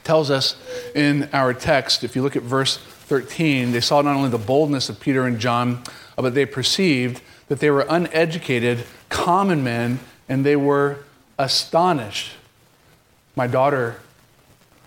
Tells 0.05 0.31
us 0.31 0.55
in 0.95 1.27
our 1.33 1.53
text, 1.53 2.05
if 2.05 2.15
you 2.15 2.21
look 2.21 2.37
at 2.37 2.41
verse 2.41 2.77
13, 2.77 3.73
they 3.73 3.81
saw 3.81 4.01
not 4.01 4.15
only 4.15 4.29
the 4.29 4.37
boldness 4.37 4.87
of 4.87 5.01
Peter 5.01 5.27
and 5.27 5.39
John, 5.39 5.83
uh, 6.17 6.21
but 6.21 6.35
they 6.35 6.45
perceived 6.45 7.21
that 7.49 7.59
they 7.59 7.69
were 7.69 7.85
uneducated, 7.89 8.85
common 9.09 9.61
men, 9.61 9.99
and 10.29 10.45
they 10.45 10.55
were 10.55 10.99
astonished. 11.37 12.31
My 13.35 13.47
daughter 13.47 13.99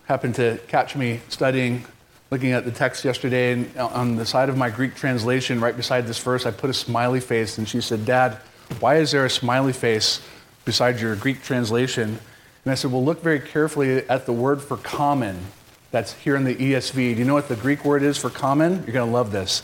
happened 0.07 0.37
to 0.37 0.61
catch 0.67 0.97
me 0.97 1.21
studying, 1.29 1.85
looking 2.31 2.53
at 2.53 2.65
the 2.65 2.73
text 2.73 3.05
yesterday, 3.05 3.53
and 3.53 3.77
uh, 3.77 3.89
on 3.89 4.17
the 4.17 4.25
side 4.25 4.49
of 4.49 4.57
my 4.57 4.71
Greek 4.71 4.95
translation, 4.95 5.61
right 5.61 5.77
beside 5.77 6.07
this 6.07 6.19
verse, 6.19 6.47
I 6.47 6.53
put 6.53 6.71
a 6.71 6.75
smiley 6.75 7.21
face, 7.21 7.59
and 7.59 7.69
she 7.69 7.83
said, 7.83 8.07
Dad, 8.07 8.39
why 8.81 8.97
is 8.97 9.11
there 9.11 9.27
a 9.27 9.31
smiley 9.31 9.75
face 9.75 10.23
beside 10.65 11.01
your 11.01 11.17
Greek 11.17 11.43
translation? 11.43 12.19
And 12.65 12.73
I 12.73 12.75
said, 12.75 12.93
Well, 12.93 13.05
look 13.05 13.23
very 13.23 13.41
carefully 13.41 14.09
at 14.09 14.27
the 14.27 14.33
word 14.33 14.63
for 14.63 14.77
common 14.77 15.47
that's 15.91 16.15
here 16.15 16.37
in 16.37 16.45
the 16.45 16.55
ESV. 16.55 16.95
Do 16.95 17.03
you 17.03 17.25
know 17.25 17.35
what 17.35 17.49
the 17.49 17.57
Greek 17.57 17.85
word 17.85 18.03
is 18.03 18.17
for 18.19 18.31
common? 18.31 18.83
You're 18.85 18.95
going 18.95 19.09
to 19.09 19.13
love 19.13 19.31
this 19.31 19.63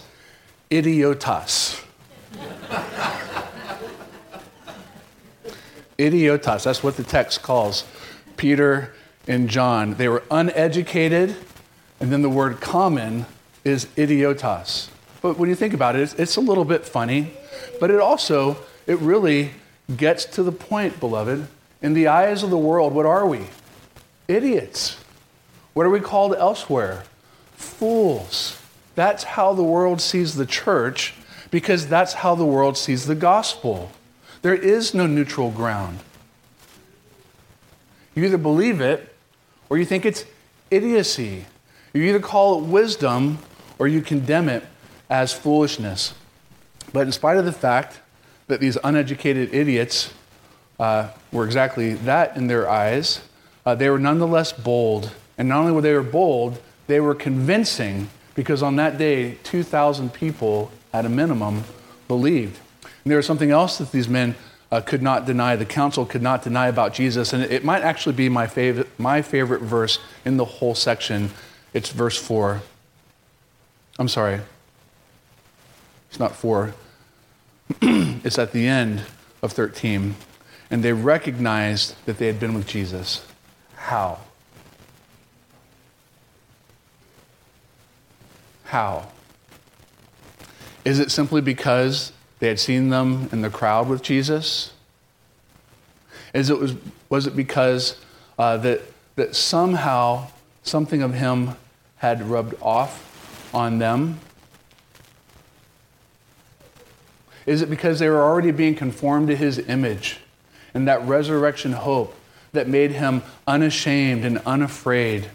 idiotas. 0.70 1.82
idiotas, 5.98 6.64
that's 6.64 6.82
what 6.82 6.96
the 6.96 7.02
text 7.02 7.42
calls 7.42 7.84
Peter 8.36 8.92
and 9.26 9.48
John. 9.48 9.94
They 9.94 10.08
were 10.08 10.22
uneducated, 10.30 11.34
and 11.98 12.12
then 12.12 12.22
the 12.22 12.28
word 12.28 12.60
common 12.60 13.24
is 13.64 13.86
idiotas. 13.96 14.90
But 15.22 15.38
when 15.38 15.48
you 15.48 15.54
think 15.54 15.72
about 15.74 15.96
it, 15.96 16.02
it's, 16.02 16.14
it's 16.14 16.36
a 16.36 16.40
little 16.40 16.64
bit 16.64 16.84
funny, 16.84 17.32
but 17.80 17.90
it 17.90 18.00
also, 18.00 18.58
it 18.86 18.98
really 18.98 19.52
gets 19.96 20.24
to 20.24 20.42
the 20.42 20.52
point, 20.52 21.00
beloved. 21.00 21.48
In 21.80 21.94
the 21.94 22.08
eyes 22.08 22.42
of 22.42 22.50
the 22.50 22.58
world, 22.58 22.92
what 22.92 23.06
are 23.06 23.26
we? 23.26 23.46
Idiots. 24.26 24.98
What 25.74 25.86
are 25.86 25.90
we 25.90 26.00
called 26.00 26.34
elsewhere? 26.34 27.04
Fools. 27.54 28.60
That's 28.94 29.24
how 29.24 29.52
the 29.52 29.62
world 29.62 30.00
sees 30.00 30.34
the 30.34 30.46
church 30.46 31.14
because 31.50 31.86
that's 31.86 32.14
how 32.14 32.34
the 32.34 32.44
world 32.44 32.76
sees 32.76 33.06
the 33.06 33.14
gospel. 33.14 33.90
There 34.42 34.54
is 34.54 34.92
no 34.92 35.06
neutral 35.06 35.50
ground. 35.50 36.00
You 38.14 38.24
either 38.24 38.38
believe 38.38 38.80
it 38.80 39.14
or 39.70 39.78
you 39.78 39.84
think 39.84 40.04
it's 40.04 40.24
idiocy. 40.70 41.46
You 41.92 42.02
either 42.02 42.20
call 42.20 42.58
it 42.58 42.64
wisdom 42.66 43.38
or 43.78 43.88
you 43.88 44.02
condemn 44.02 44.48
it 44.48 44.64
as 45.08 45.32
foolishness. 45.32 46.14
But 46.92 47.06
in 47.06 47.12
spite 47.12 47.36
of 47.36 47.44
the 47.44 47.52
fact 47.52 48.00
that 48.48 48.60
these 48.60 48.76
uneducated 48.82 49.54
idiots 49.54 50.12
uh, 50.80 51.08
were 51.32 51.44
exactly 51.44 51.94
that 51.94 52.36
in 52.36 52.46
their 52.46 52.68
eyes, 52.68 53.20
uh, 53.64 53.74
they 53.74 53.88
were 53.90 53.98
nonetheless 53.98 54.52
bold. 54.52 55.12
And 55.36 55.48
not 55.48 55.60
only 55.60 55.72
were 55.72 55.82
they 55.82 55.96
bold, 56.10 56.60
they 56.86 57.00
were 57.00 57.14
convincing 57.14 58.08
because 58.34 58.62
on 58.62 58.76
that 58.76 58.98
day, 58.98 59.36
2,000 59.42 60.12
people 60.12 60.70
at 60.92 61.04
a 61.04 61.08
minimum 61.08 61.64
believed. 62.06 62.58
And 62.82 63.10
there 63.10 63.16
was 63.16 63.26
something 63.26 63.50
else 63.50 63.78
that 63.78 63.92
these 63.92 64.08
men 64.08 64.36
uh, 64.70 64.80
could 64.80 65.02
not 65.02 65.26
deny, 65.26 65.56
the 65.56 65.64
council 65.64 66.04
could 66.06 66.22
not 66.22 66.42
deny 66.42 66.68
about 66.68 66.94
Jesus. 66.94 67.32
And 67.32 67.42
it 67.42 67.64
might 67.64 67.82
actually 67.82 68.14
be 68.14 68.28
my 68.28 68.46
favorite, 68.46 68.88
my 68.98 69.22
favorite 69.22 69.62
verse 69.62 69.98
in 70.24 70.36
the 70.36 70.44
whole 70.44 70.74
section. 70.74 71.30
It's 71.74 71.90
verse 71.90 72.16
4. 72.16 72.60
I'm 73.98 74.08
sorry. 74.08 74.40
It's 76.10 76.20
not 76.20 76.34
4. 76.36 76.74
it's 77.82 78.38
at 78.38 78.52
the 78.52 78.66
end 78.66 79.02
of 79.42 79.52
13. 79.52 80.14
And 80.70 80.82
they 80.82 80.92
recognized 80.92 81.94
that 82.06 82.18
they 82.18 82.26
had 82.26 82.38
been 82.38 82.54
with 82.54 82.66
Jesus. 82.66 83.26
How? 83.74 84.18
How? 88.64 89.08
Is 90.84 90.98
it 90.98 91.10
simply 91.10 91.40
because 91.40 92.12
they 92.38 92.48
had 92.48 92.60
seen 92.60 92.90
them 92.90 93.28
in 93.32 93.42
the 93.42 93.50
crowd 93.50 93.88
with 93.88 94.02
Jesus? 94.02 94.72
Is 96.34 96.50
it 96.50 96.58
was, 96.58 96.74
was 97.08 97.26
it 97.26 97.34
because 97.34 97.96
uh, 98.38 98.58
that, 98.58 98.82
that 99.16 99.34
somehow 99.34 100.28
something 100.62 101.02
of 101.02 101.14
him 101.14 101.56
had 101.96 102.22
rubbed 102.22 102.54
off 102.60 103.50
on 103.54 103.78
them? 103.78 104.20
Is 107.48 107.62
it 107.62 107.70
because 107.70 107.98
they 107.98 108.10
were 108.10 108.22
already 108.22 108.50
being 108.50 108.74
conformed 108.74 109.28
to 109.28 109.34
his 109.34 109.58
image 109.58 110.18
and 110.74 110.86
that 110.86 111.02
resurrection 111.08 111.72
hope 111.72 112.14
that 112.52 112.68
made 112.68 112.90
him 112.90 113.22
unashamed 113.46 114.22
and 114.26 114.36
unafraid 114.44 115.30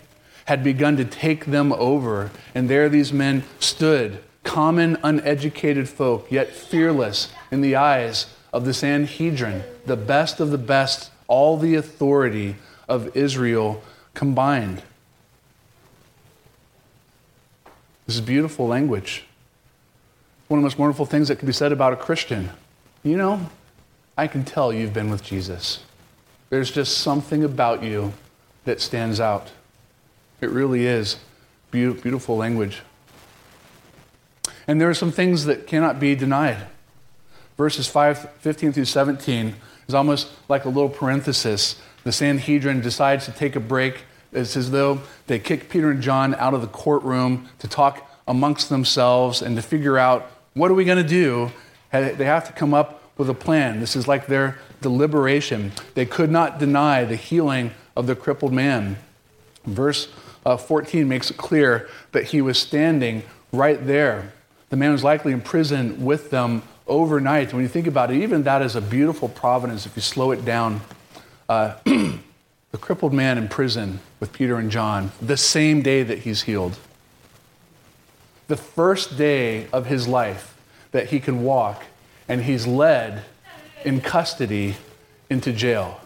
had 0.46 0.64
begun 0.64 0.96
to 0.98 1.06
take 1.06 1.48
them 1.48 1.74
over? 1.74 2.30
And 2.54 2.70
there 2.70 2.88
these 2.88 3.12
men 3.12 3.44
stood 3.58 4.24
common, 4.44 5.00
uneducated 5.04 5.90
folk, 5.90 6.32
yet 6.32 6.52
fearless 6.52 7.34
in 7.50 7.62
the 7.62 7.76
eyes 7.76 8.28
of 8.54 8.66
the 8.66 8.76
Sanhedrin, 8.76 9.64
the 9.88 9.98
best 9.98 10.40
of 10.40 10.52
the 10.52 10.60
best, 10.60 11.10
all 11.28 11.58
the 11.58 11.74
authority 11.74 12.58
of 12.88 13.18
Israel 13.18 13.82
combined. 14.14 14.84
This 18.06 18.18
is 18.18 18.22
beautiful 18.22 18.68
language. 18.68 19.26
One 20.48 20.60
of 20.60 20.62
the 20.62 20.66
most 20.66 20.78
wonderful 20.78 21.06
things 21.06 21.28
that 21.30 21.40
can 21.40 21.48
be 21.48 21.54
said 21.54 21.72
about 21.72 21.94
a 21.94 21.96
Christian. 21.96 22.50
You 23.04 23.18
know, 23.18 23.50
I 24.18 24.28
can 24.28 24.44
tell 24.44 24.72
you've 24.72 24.94
been 24.94 25.10
with 25.10 25.24
Jesus. 25.24 25.84
There's 26.50 26.72
just 26.72 27.00
something 27.00 27.44
about 27.44 27.84
you 27.84 28.14
that 28.66 28.80
stands 28.80 29.20
out. 29.20 29.52
It 30.42 30.50
really 30.50 30.86
is 30.86 31.18
beautiful 31.72 32.38
language. 32.38 32.82
And 34.68 34.80
there 34.80 34.90
are 34.90 34.94
some 34.94 35.12
things 35.12 35.46
that 35.46 35.68
cannot 35.68 36.00
be 36.00 36.16
denied. 36.16 36.68
Verses 37.58 37.88
5, 37.88 38.32
15 38.40 38.74
through 38.74 38.86
17 38.86 39.56
is 39.88 39.94
almost 39.94 40.30
like 40.48 40.66
a 40.66 40.70
little 40.70 40.90
parenthesis. 40.90 41.82
The 42.04 42.12
Sanhedrin 42.12 42.82
decides 42.82 43.26
to 43.26 43.32
take 43.32 43.56
a 43.56 43.60
break. 43.60 44.04
It's 44.32 44.56
as 44.56 44.72
though 44.72 45.02
they 45.28 45.40
kick 45.40 45.70
Peter 45.70 45.92
and 45.92 46.02
John 46.02 46.36
out 46.36 46.54
of 46.54 46.62
the 46.62 46.68
courtroom 46.68 47.50
to 47.60 47.68
talk 47.68 48.10
amongst 48.28 48.70
themselves 48.70 49.42
and 49.42 49.56
to 49.56 49.62
figure 49.62 49.98
out 49.98 50.32
what 50.54 50.70
are 50.72 50.74
we 50.74 50.86
going 50.86 51.02
to 51.02 51.08
do. 51.08 51.52
They 51.92 52.26
have 52.26 52.48
to 52.48 52.54
come 52.54 52.74
up 52.74 53.02
with 53.18 53.30
a 53.30 53.34
plan. 53.34 53.80
This 53.80 53.96
is 53.96 54.08
like 54.08 54.28
their 54.28 54.58
deliberation. 54.82 55.72
They 55.94 56.06
could 56.06 56.32
not 56.32 56.60
deny 56.60 57.04
the 57.06 57.16
healing 57.16 57.72
of 57.96 58.08
the 58.08 58.16
crippled 58.16 58.54
man. 58.54 58.98
Verse 59.66 60.10
uh, 60.46 60.58
14 60.58 61.08
makes 61.08 61.32
it 61.32 61.38
clear 61.38 61.90
that 62.12 62.26
he 62.26 62.42
was 62.42 62.58
standing 62.58 63.24
right 63.52 63.86
there. 63.86 64.34
The 64.70 64.78
man 64.78 64.92
was 64.92 65.04
likely 65.04 65.32
in 65.32 65.42
prison 65.42 66.04
with 66.04 66.32
them 66.32 66.64
overnight. 66.88 67.54
When 67.54 67.62
you 67.62 67.68
think 67.68 67.88
about 67.88 68.12
it, 68.12 68.22
even 68.22 68.44
that 68.44 68.62
is 68.62 68.76
a 68.76 68.82
beautiful 68.82 69.30
providence 69.30 69.86
if 69.86 69.96
you 69.96 70.02
slow 70.02 70.32
it 70.32 70.44
down. 70.44 70.82
Uh, 71.48 71.76
the 71.86 72.78
crippled 72.80 73.14
man 73.14 73.38
in 73.38 73.48
prison 73.48 74.00
with 74.20 74.34
Peter 74.34 74.58
and 74.58 74.72
John, 74.72 75.12
the 75.22 75.38
same 75.38 75.82
day 75.82 76.04
that 76.04 76.20
he's 76.20 76.44
healed. 76.44 76.78
The 78.54 78.58
first 78.58 79.18
day 79.18 79.66
of 79.74 79.88
his 79.88 80.08
life 80.08 80.56
that 80.92 81.08
he 81.08 81.20
can 81.20 81.42
walk, 81.42 81.86
and 82.28 82.44
he's 82.44 82.68
led 82.68 83.24
in 83.84 84.00
custody 84.00 84.76
into 85.28 85.52
jail, 85.52 86.00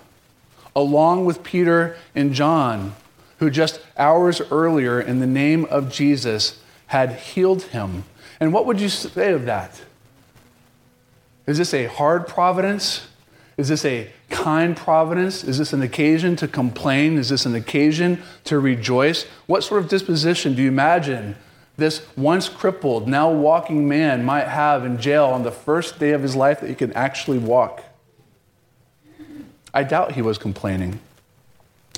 along 0.74 1.26
with 1.26 1.44
Peter 1.44 1.98
and 2.16 2.34
John, 2.34 2.96
who 3.40 3.50
just 3.50 3.82
hours 3.98 4.40
earlier, 4.50 5.02
in 5.02 5.20
the 5.20 5.28
name 5.28 5.66
of 5.66 5.92
Jesus, 5.92 6.62
had 6.86 7.12
healed 7.18 7.64
him 7.64 8.06
and 8.40 8.54
what 8.54 8.66
would 8.66 8.80
you 8.80 8.88
say 8.88 9.34
of 9.34 9.44
that? 9.44 9.82
Is 11.48 11.58
this 11.58 11.74
a 11.74 11.88
hard 11.88 12.28
providence? 12.28 13.10
Is 13.58 13.68
this 13.68 13.84
a 13.84 14.10
kind 14.30 14.78
providence? 14.78 15.44
Is 15.44 15.58
this 15.58 15.74
an 15.74 15.82
occasion 15.82 16.38
to 16.38 16.48
complain? 16.48 17.18
Is 17.18 17.28
this 17.28 17.46
an 17.46 17.56
occasion 17.56 18.22
to 18.46 18.58
rejoice? 18.58 19.26
What 19.48 19.66
sort 19.66 19.84
of 19.84 19.90
disposition 19.90 20.56
do 20.56 20.62
you 20.62 20.70
imagine 20.70 21.36
this 21.78 22.06
once 22.18 22.50
crippled, 22.50 23.08
now 23.08 23.32
walking 23.32 23.88
man 23.88 24.26
might 24.26 24.48
have 24.48 24.84
in 24.84 25.00
jail 25.00 25.26
on 25.26 25.44
the 25.44 25.52
first 25.52 26.00
day 26.00 26.12
of 26.12 26.22
his 26.22 26.36
life 26.36 26.60
that 26.60 26.70
he 26.70 26.76
can 26.76 26.92
actually 26.94 27.38
walk? 27.38 27.84
I 29.74 29.84
doubt 29.84 30.14
he 30.14 30.22
was 30.22 30.38
complaining. 30.38 31.00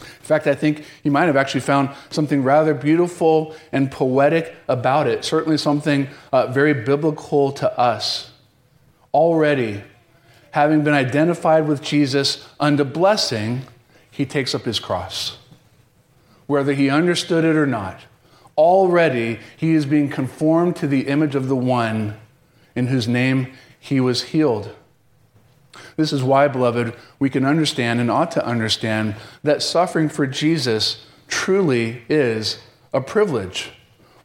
In 0.02 0.26
fact, 0.30 0.48
I 0.48 0.56
think 0.56 0.86
he 1.02 1.10
might 1.10 1.26
have 1.26 1.38
actually 1.38 1.62
found 1.62 1.90
something 2.10 2.44
rather 2.44 2.74
beautiful 2.74 3.56
and 3.72 3.92
poetic 3.92 4.56
about 4.68 5.08
it, 5.08 5.26
certainly 5.26 5.58
something 5.58 6.08
uh, 6.32 6.48
very 6.48 6.74
biblical 6.74 7.52
to 7.54 7.80
us. 7.80 8.32
Already, 9.14 9.82
having 10.52 10.84
been 10.84 10.94
identified 10.94 11.68
with 11.68 11.82
Jesus 11.82 12.46
unto 12.60 12.84
blessing, 12.84 13.62
he 14.12 14.26
takes 14.26 14.54
up 14.54 14.64
his 14.64 14.80
cross. 14.80 15.38
Whether 16.48 16.74
he 16.74 16.90
understood 16.90 17.44
it 17.44 17.56
or 17.56 17.66
not, 17.66 18.02
already 18.60 19.40
he 19.56 19.74
is 19.74 19.86
being 19.86 20.10
conformed 20.10 20.76
to 20.76 20.86
the 20.86 21.08
image 21.08 21.34
of 21.34 21.48
the 21.48 21.56
one 21.56 22.18
in 22.76 22.88
whose 22.88 23.08
name 23.08 23.54
he 23.80 24.02
was 24.02 24.24
healed. 24.24 24.76
This 25.96 26.12
is 26.12 26.22
why, 26.22 26.50
beloved, 26.50 26.94
we 27.20 27.30
can 27.30 27.46
understand 27.46 28.02
and 28.02 28.12
ought 28.12 28.32
to 28.32 28.46
understand 28.46 29.16
that 29.44 29.64
suffering 29.64 30.10
for 30.10 30.28
Jesus 30.28 31.06
truly 31.30 32.04
is 32.10 32.60
a 32.94 33.00
privilege. 33.00 33.72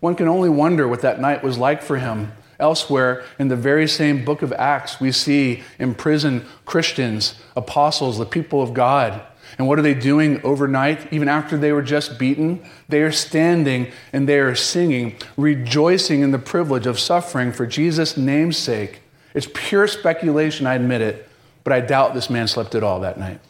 One 0.01 0.16
can 0.16 0.27
only 0.27 0.49
wonder 0.49 0.88
what 0.88 1.03
that 1.03 1.20
night 1.20 1.44
was 1.44 1.57
like 1.57 1.81
for 1.81 1.99
him. 1.99 2.33
Elsewhere 2.59 3.25
in 3.38 3.49
the 3.49 3.57
very 3.57 3.87
same 3.87 4.25
book 4.25 4.42
of 4.42 4.53
Acts, 4.53 5.01
we 5.01 5.12
see 5.12 5.62
imprisoned 5.79 6.44
Christians, 6.64 7.37
apostles, 7.55 8.18
the 8.18 8.27
people 8.27 8.62
of 8.62 8.75
God. 8.75 9.23
And 9.58 9.68
what 9.68 9.78
are 9.78 9.82
they 9.82 9.94
doing 9.94 10.40
overnight, 10.42 11.12
even 11.12 11.28
after 11.28 11.56
they 11.56 11.72
were 11.72 11.82
just 11.82 12.18
beaten? 12.18 12.62
They 12.88 13.02
are 13.02 13.12
standing 13.12 13.92
and 14.12 14.28
they 14.28 14.38
are 14.38 14.54
singing, 14.54 15.16
rejoicing 15.36 16.22
in 16.22 16.32
the 16.32 16.38
privilege 16.38 16.86
of 16.86 16.98
suffering 16.98 17.52
for 17.52 17.66
Jesus' 17.66 18.16
name's 18.16 18.56
sake. 18.56 19.00
It's 19.32 19.48
pure 19.52 19.86
speculation, 19.86 20.66
I 20.66 20.74
admit 20.74 21.00
it, 21.00 21.28
but 21.62 21.72
I 21.72 21.80
doubt 21.80 22.14
this 22.14 22.30
man 22.30 22.48
slept 22.48 22.74
at 22.74 22.82
all 22.82 23.00
that 23.00 23.18
night. 23.18 23.40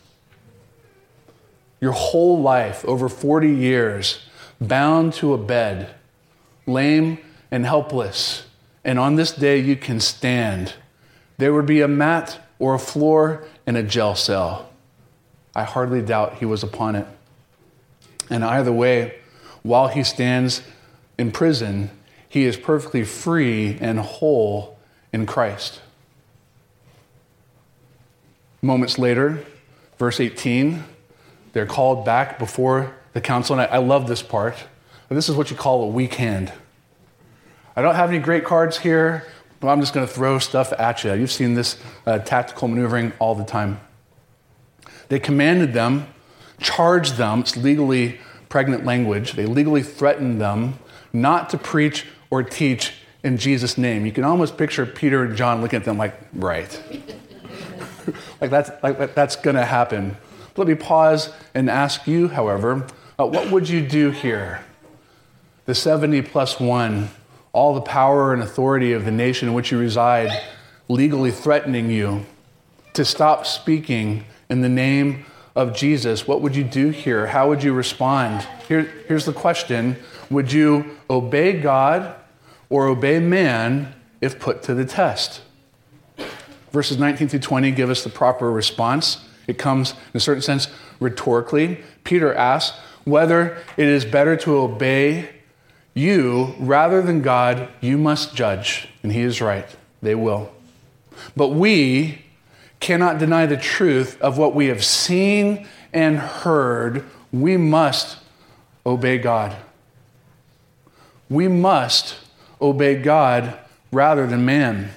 Your 1.80 1.92
whole 1.92 2.40
life, 2.40 2.84
over 2.84 3.08
40 3.08 3.50
years, 3.50 4.20
bound 4.60 5.12
to 5.14 5.34
a 5.34 5.38
bed, 5.38 5.94
lame 6.66 7.18
and 7.50 7.66
helpless, 7.66 8.46
and 8.84 8.98
on 8.98 9.16
this 9.16 9.32
day 9.32 9.58
you 9.58 9.76
can 9.76 10.00
stand. 10.00 10.74
There 11.38 11.52
would 11.52 11.66
be 11.66 11.80
a 11.80 11.88
mat 11.88 12.38
or 12.58 12.74
a 12.74 12.78
floor 12.78 13.44
and 13.66 13.76
a 13.76 13.82
jail 13.82 14.14
cell. 14.14 14.70
I 15.54 15.64
hardly 15.64 16.02
doubt 16.02 16.38
he 16.38 16.44
was 16.44 16.62
upon 16.62 16.96
it. 16.96 17.06
And 18.30 18.44
either 18.44 18.72
way, 18.72 19.14
while 19.62 19.88
he 19.88 20.02
stands 20.02 20.62
in 21.18 21.30
prison, 21.30 21.90
he 22.28 22.44
is 22.44 22.56
perfectly 22.56 23.04
free 23.04 23.78
and 23.80 23.98
whole 23.98 24.78
in 25.12 25.26
Christ. 25.26 25.80
Moments 28.60 28.98
later, 28.98 29.44
verse 29.98 30.20
18, 30.20 30.84
they're 31.52 31.66
called 31.66 32.04
back 32.04 32.38
before 32.38 32.94
the 33.12 33.20
council. 33.20 33.58
And 33.58 33.62
I, 33.62 33.76
I 33.76 33.78
love 33.78 34.08
this 34.08 34.22
part. 34.22 34.56
This 35.08 35.28
is 35.28 35.36
what 35.36 35.50
you 35.50 35.56
call 35.56 35.84
a 35.84 35.86
weak 35.86 36.14
hand. 36.14 36.52
I 37.76 37.82
don't 37.82 37.94
have 37.94 38.08
any 38.08 38.18
great 38.18 38.44
cards 38.44 38.78
here, 38.78 39.26
but 39.60 39.68
I'm 39.68 39.80
just 39.80 39.94
going 39.94 40.06
to 40.06 40.12
throw 40.12 40.38
stuff 40.38 40.72
at 40.72 41.04
you. 41.04 41.12
You've 41.14 41.30
seen 41.30 41.54
this 41.54 41.78
uh, 42.06 42.18
tactical 42.18 42.68
maneuvering 42.68 43.12
all 43.18 43.34
the 43.34 43.44
time. 43.44 43.80
They 45.14 45.20
commanded 45.20 45.74
them, 45.74 46.08
charged 46.58 47.18
them, 47.18 47.38
it's 47.38 47.56
legally 47.56 48.18
pregnant 48.48 48.84
language, 48.84 49.34
they 49.34 49.46
legally 49.46 49.84
threatened 49.84 50.40
them 50.40 50.80
not 51.12 51.50
to 51.50 51.56
preach 51.56 52.04
or 52.30 52.42
teach 52.42 52.94
in 53.22 53.36
Jesus' 53.36 53.78
name. 53.78 54.06
You 54.06 54.10
can 54.10 54.24
almost 54.24 54.58
picture 54.58 54.84
Peter 54.84 55.22
and 55.22 55.36
John 55.36 55.62
looking 55.62 55.76
at 55.76 55.84
them 55.84 55.98
like, 55.98 56.18
right. 56.32 56.82
like 58.40 58.50
that's, 58.50 58.72
like 58.82 59.14
that's 59.14 59.36
going 59.36 59.54
to 59.54 59.64
happen. 59.64 60.16
Let 60.56 60.66
me 60.66 60.74
pause 60.74 61.32
and 61.54 61.70
ask 61.70 62.08
you, 62.08 62.26
however, 62.26 62.84
uh, 63.16 63.24
what 63.24 63.52
would 63.52 63.68
you 63.68 63.86
do 63.86 64.10
here? 64.10 64.64
The 65.66 65.76
70 65.76 66.22
plus 66.22 66.58
one, 66.58 67.10
all 67.52 67.72
the 67.72 67.82
power 67.82 68.32
and 68.32 68.42
authority 68.42 68.92
of 68.92 69.04
the 69.04 69.12
nation 69.12 69.46
in 69.46 69.54
which 69.54 69.70
you 69.70 69.78
reside, 69.78 70.32
legally 70.88 71.30
threatening 71.30 71.88
you 71.88 72.26
to 72.94 73.04
stop 73.04 73.46
speaking 73.46 74.24
in 74.48 74.60
the 74.60 74.68
name 74.68 75.24
of 75.54 75.74
Jesus. 75.74 76.26
What 76.26 76.40
would 76.40 76.56
you 76.56 76.64
do 76.64 76.90
here? 76.90 77.28
How 77.28 77.48
would 77.48 77.62
you 77.62 77.72
respond? 77.72 78.46
Here, 78.68 78.82
here's 79.06 79.24
the 79.24 79.32
question 79.32 79.96
Would 80.30 80.52
you 80.52 80.96
obey 81.08 81.60
God 81.60 82.14
or 82.68 82.86
obey 82.86 83.20
man 83.20 83.94
if 84.20 84.38
put 84.38 84.62
to 84.64 84.74
the 84.74 84.84
test? 84.84 85.42
Verses 86.72 86.98
19 86.98 87.28
through 87.28 87.38
20 87.38 87.70
give 87.70 87.90
us 87.90 88.02
the 88.02 88.10
proper 88.10 88.50
response. 88.50 89.24
It 89.46 89.58
comes, 89.58 89.92
in 89.92 90.16
a 90.16 90.20
certain 90.20 90.42
sense, 90.42 90.68
rhetorically. 90.98 91.84
Peter 92.02 92.34
asks 92.34 92.76
whether 93.04 93.58
it 93.76 93.86
is 93.86 94.04
better 94.04 94.36
to 94.38 94.56
obey 94.56 95.28
you 95.92 96.54
rather 96.58 97.00
than 97.00 97.22
God, 97.22 97.68
you 97.80 97.96
must 97.96 98.34
judge. 98.34 98.88
And 99.02 99.12
he 99.12 99.20
is 99.20 99.40
right. 99.40 99.68
They 100.02 100.14
will. 100.14 100.50
But 101.36 101.48
we 101.48 102.23
cannot 102.84 103.18
deny 103.18 103.46
the 103.46 103.56
truth 103.56 104.20
of 104.20 104.36
what 104.36 104.54
we 104.54 104.66
have 104.66 104.84
seen 104.84 105.66
and 105.94 106.18
heard. 106.18 107.02
We 107.32 107.56
must 107.56 108.18
obey 108.84 109.16
God. 109.16 109.56
We 111.30 111.48
must 111.48 112.16
obey 112.60 112.96
God 112.96 113.58
rather 113.90 114.26
than 114.26 114.44
man. 114.44 114.90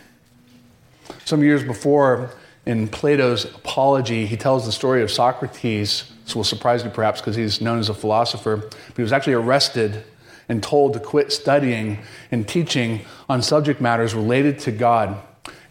Some 1.23 1.41
years 1.41 1.63
before, 1.63 2.31
in 2.65 2.89
Plato's 2.89 3.45
Apology, 3.45 4.25
he 4.25 4.35
tells 4.35 4.65
the 4.65 4.73
story 4.73 5.01
of 5.01 5.09
Socrates. 5.09 6.11
This 6.25 6.35
will 6.35 6.43
surprise 6.43 6.83
you 6.83 6.89
perhaps 6.89 7.21
because 7.21 7.37
he's 7.37 7.61
known 7.61 7.79
as 7.79 7.87
a 7.87 7.93
philosopher. 7.93 8.57
But 8.57 8.97
he 8.97 9.01
was 9.01 9.13
actually 9.13 9.35
arrested 9.35 10.03
and 10.49 10.61
told 10.61 10.91
to 10.91 10.99
quit 10.99 11.31
studying 11.31 11.99
and 12.31 12.45
teaching 12.45 13.05
on 13.29 13.41
subject 13.41 13.79
matters 13.79 14.13
related 14.13 14.59
to 14.59 14.73
God. 14.73 15.17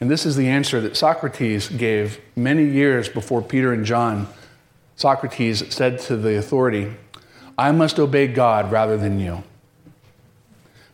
And 0.00 0.10
this 0.10 0.26
is 0.26 0.36
the 0.36 0.48
answer 0.48 0.80
that 0.80 0.96
Socrates 0.96 1.68
gave 1.68 2.20
many 2.34 2.64
years 2.64 3.08
before 3.08 3.42
Peter 3.42 3.72
and 3.72 3.84
John. 3.84 4.28
Socrates 4.96 5.74
said 5.74 5.98
to 6.00 6.16
the 6.16 6.36
authority, 6.36 6.94
I 7.56 7.72
must 7.72 7.98
obey 7.98 8.26
God 8.26 8.70
rather 8.70 8.96
than 8.96 9.18
you. 9.18 9.42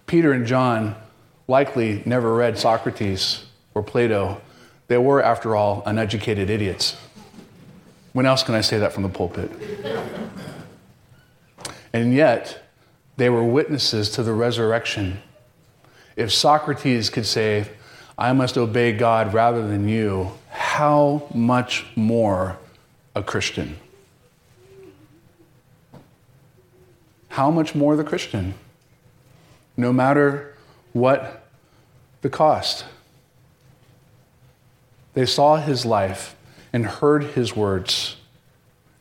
Peter 0.06 0.32
and 0.32 0.46
John 0.46 0.94
likely 1.48 2.02
never 2.06 2.34
read 2.34 2.58
Socrates 2.58 3.44
or 3.74 3.82
Plato 3.82 4.40
they 4.92 4.98
were, 4.98 5.22
after 5.22 5.56
all, 5.56 5.82
uneducated 5.86 6.50
idiots. 6.50 6.98
When 8.12 8.26
else 8.26 8.42
can 8.42 8.54
I 8.54 8.60
say 8.60 8.78
that 8.78 8.92
from 8.92 9.04
the 9.04 9.08
pulpit? 9.08 9.50
And 11.94 12.12
yet, 12.12 12.62
they 13.16 13.30
were 13.30 13.42
witnesses 13.42 14.10
to 14.10 14.22
the 14.22 14.34
resurrection. 14.34 15.22
If 16.14 16.30
Socrates 16.30 17.08
could 17.08 17.24
say, 17.24 17.68
I 18.18 18.32
must 18.32 18.58
obey 18.58 18.92
God 18.92 19.32
rather 19.32 19.66
than 19.66 19.88
you, 19.88 20.32
how 20.50 21.28
much 21.34 21.86
more 21.96 22.58
a 23.14 23.22
Christian? 23.22 23.76
How 27.28 27.50
much 27.50 27.74
more 27.74 27.96
the 27.96 28.04
Christian? 28.04 28.54
No 29.76 29.92
matter 29.92 30.54
what 30.92 31.46
the 32.20 32.30
cost. 32.30 32.84
They 35.14 35.26
saw 35.26 35.56
his 35.56 35.84
life 35.84 36.36
and 36.72 36.86
heard 36.86 37.24
his 37.24 37.54
words. 37.54 38.16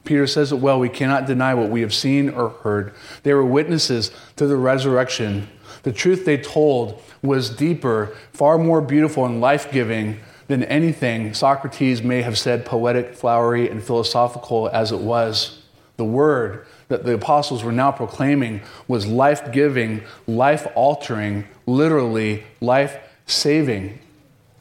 Peter 0.03 0.27
says 0.27 0.51
it 0.51 0.59
well 0.59 0.79
we 0.79 0.89
cannot 0.89 1.25
deny 1.25 1.53
what 1.53 1.69
we 1.69 1.81
have 1.81 1.93
seen 1.93 2.29
or 2.29 2.49
heard. 2.49 2.93
They 3.23 3.33
were 3.33 3.45
witnesses 3.45 4.11
to 4.35 4.47
the 4.47 4.57
resurrection. 4.57 5.47
The 5.83 5.91
truth 5.91 6.25
they 6.25 6.37
told 6.37 7.01
was 7.21 7.49
deeper, 7.49 8.15
far 8.33 8.57
more 8.57 8.81
beautiful, 8.81 9.25
and 9.25 9.41
life 9.41 9.71
giving 9.71 10.19
than 10.47 10.63
anything 10.65 11.33
Socrates 11.33 12.03
may 12.03 12.21
have 12.21 12.37
said, 12.37 12.65
poetic, 12.65 13.15
flowery, 13.15 13.69
and 13.69 13.83
philosophical 13.83 14.69
as 14.69 14.91
it 14.91 14.99
was. 14.99 15.61
The 15.97 16.05
word 16.05 16.65
that 16.87 17.05
the 17.05 17.13
apostles 17.13 17.63
were 17.63 17.71
now 17.71 17.91
proclaiming 17.91 18.61
was 18.87 19.07
life 19.07 19.51
giving, 19.51 20.03
life 20.27 20.67
altering, 20.75 21.47
literally 21.65 22.43
life 22.59 22.97
saving. 23.25 23.99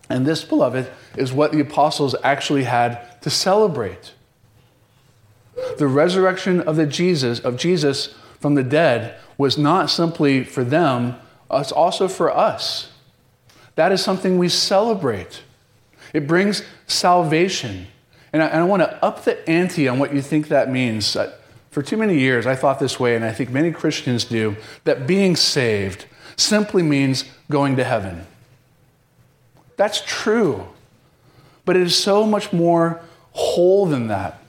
And 0.08 0.26
this, 0.26 0.44
beloved, 0.44 0.90
is 1.16 1.32
what 1.32 1.52
the 1.52 1.60
apostles 1.60 2.14
actually 2.22 2.64
had 2.64 3.20
to 3.22 3.30
celebrate. 3.30 4.12
The 5.78 5.88
resurrection 5.88 6.60
of 6.60 6.76
the 6.76 6.86
Jesus 6.86 7.40
of 7.40 7.56
Jesus 7.56 8.14
from 8.38 8.54
the 8.54 8.62
dead 8.62 9.18
was 9.40 9.56
not 9.56 9.88
simply 9.88 10.44
for 10.44 10.62
them, 10.62 11.16
it's 11.50 11.72
also 11.72 12.08
for 12.08 12.30
us. 12.30 12.90
That 13.74 13.90
is 13.90 14.04
something 14.04 14.36
we 14.36 14.50
celebrate. 14.50 15.40
It 16.12 16.26
brings 16.26 16.62
salvation. 16.86 17.86
And 18.34 18.42
I, 18.42 18.48
and 18.48 18.60
I 18.60 18.64
want 18.64 18.82
to 18.82 19.02
up 19.02 19.24
the 19.24 19.48
ante 19.48 19.88
on 19.88 19.98
what 19.98 20.12
you 20.12 20.20
think 20.20 20.48
that 20.48 20.70
means. 20.70 21.16
Uh, 21.16 21.34
for 21.70 21.82
too 21.82 21.96
many 21.96 22.18
years, 22.18 22.46
I 22.46 22.54
thought 22.54 22.80
this 22.80 23.00
way, 23.00 23.16
and 23.16 23.24
I 23.24 23.32
think 23.32 23.48
many 23.48 23.72
Christians 23.72 24.26
do, 24.26 24.56
that 24.84 25.06
being 25.06 25.34
saved 25.36 26.04
simply 26.36 26.82
means 26.82 27.24
going 27.50 27.76
to 27.76 27.84
heaven. 27.84 28.26
That's 29.78 30.02
true. 30.04 30.66
But 31.64 31.76
it 31.76 31.82
is 31.82 31.96
so 31.96 32.26
much 32.26 32.52
more 32.52 33.00
whole 33.32 33.86
than 33.86 34.08
that. 34.08 34.42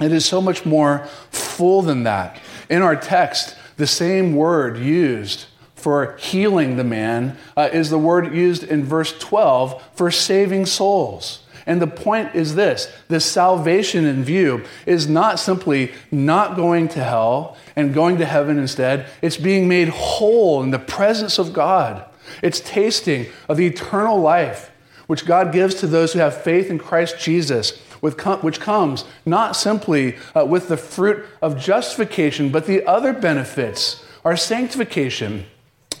It 0.00 0.10
is 0.10 0.24
so 0.24 0.40
much 0.40 0.64
more 0.64 1.06
full 1.30 1.82
than 1.82 2.04
that. 2.04 2.40
In 2.70 2.80
our 2.80 2.96
text, 2.96 3.56
the 3.76 3.86
same 3.86 4.34
word 4.34 4.78
used 4.78 5.46
for 5.74 6.16
healing 6.16 6.76
the 6.76 6.84
man 6.84 7.36
uh, 7.56 7.68
is 7.72 7.90
the 7.90 7.98
word 7.98 8.34
used 8.34 8.62
in 8.62 8.84
verse 8.84 9.18
12 9.18 9.82
for 9.94 10.10
saving 10.10 10.64
souls. 10.66 11.40
And 11.66 11.80
the 11.80 11.86
point 11.86 12.34
is 12.34 12.54
this 12.54 12.92
the 13.08 13.20
salvation 13.20 14.04
in 14.04 14.24
view 14.24 14.64
is 14.86 15.08
not 15.08 15.38
simply 15.38 15.92
not 16.10 16.56
going 16.56 16.88
to 16.88 17.02
hell 17.02 17.56
and 17.76 17.94
going 17.94 18.18
to 18.18 18.24
heaven 18.24 18.58
instead, 18.58 19.06
it's 19.20 19.36
being 19.36 19.68
made 19.68 19.88
whole 19.88 20.62
in 20.62 20.70
the 20.70 20.78
presence 20.78 21.38
of 21.38 21.52
God. 21.52 22.04
It's 22.42 22.60
tasting 22.60 23.26
of 23.48 23.56
the 23.56 23.66
eternal 23.66 24.20
life 24.20 24.70
which 25.06 25.26
God 25.26 25.52
gives 25.52 25.74
to 25.76 25.86
those 25.86 26.12
who 26.12 26.20
have 26.20 26.42
faith 26.42 26.70
in 26.70 26.78
Christ 26.78 27.18
Jesus, 27.18 27.78
which 28.02 28.60
comes 28.60 29.04
not 29.24 29.56
simply 29.56 30.16
uh, 30.36 30.44
with 30.44 30.68
the 30.68 30.76
fruit 30.76 31.24
of 31.40 31.58
justification, 31.58 32.50
but 32.50 32.66
the 32.66 32.84
other 32.86 33.12
benefits 33.12 34.04
our 34.24 34.36
sanctification, 34.36 35.44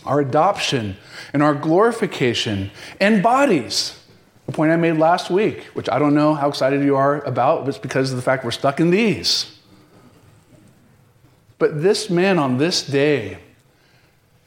our 0.04 0.20
adoption, 0.20 0.96
and 1.32 1.42
our 1.42 1.54
glorification, 1.54 2.70
and 3.00 3.20
bodies 3.22 3.98
the 4.46 4.52
point 4.52 4.72
I 4.72 4.76
made 4.76 4.98
last 4.98 5.30
week, 5.30 5.62
which 5.74 5.88
I 5.88 5.98
don't 5.98 6.14
know 6.14 6.34
how 6.34 6.48
excited 6.48 6.82
you 6.82 6.96
are 6.96 7.22
about, 7.24 7.60
but 7.60 7.70
it's 7.70 7.78
because 7.78 8.10
of 8.10 8.16
the 8.16 8.22
fact 8.22 8.44
we're 8.44 8.50
stuck 8.50 8.80
in 8.80 8.90
these. 8.90 9.58
But 11.58 11.82
this 11.82 12.10
man 12.10 12.38
on 12.38 12.58
this 12.58 12.84
day 12.84 13.38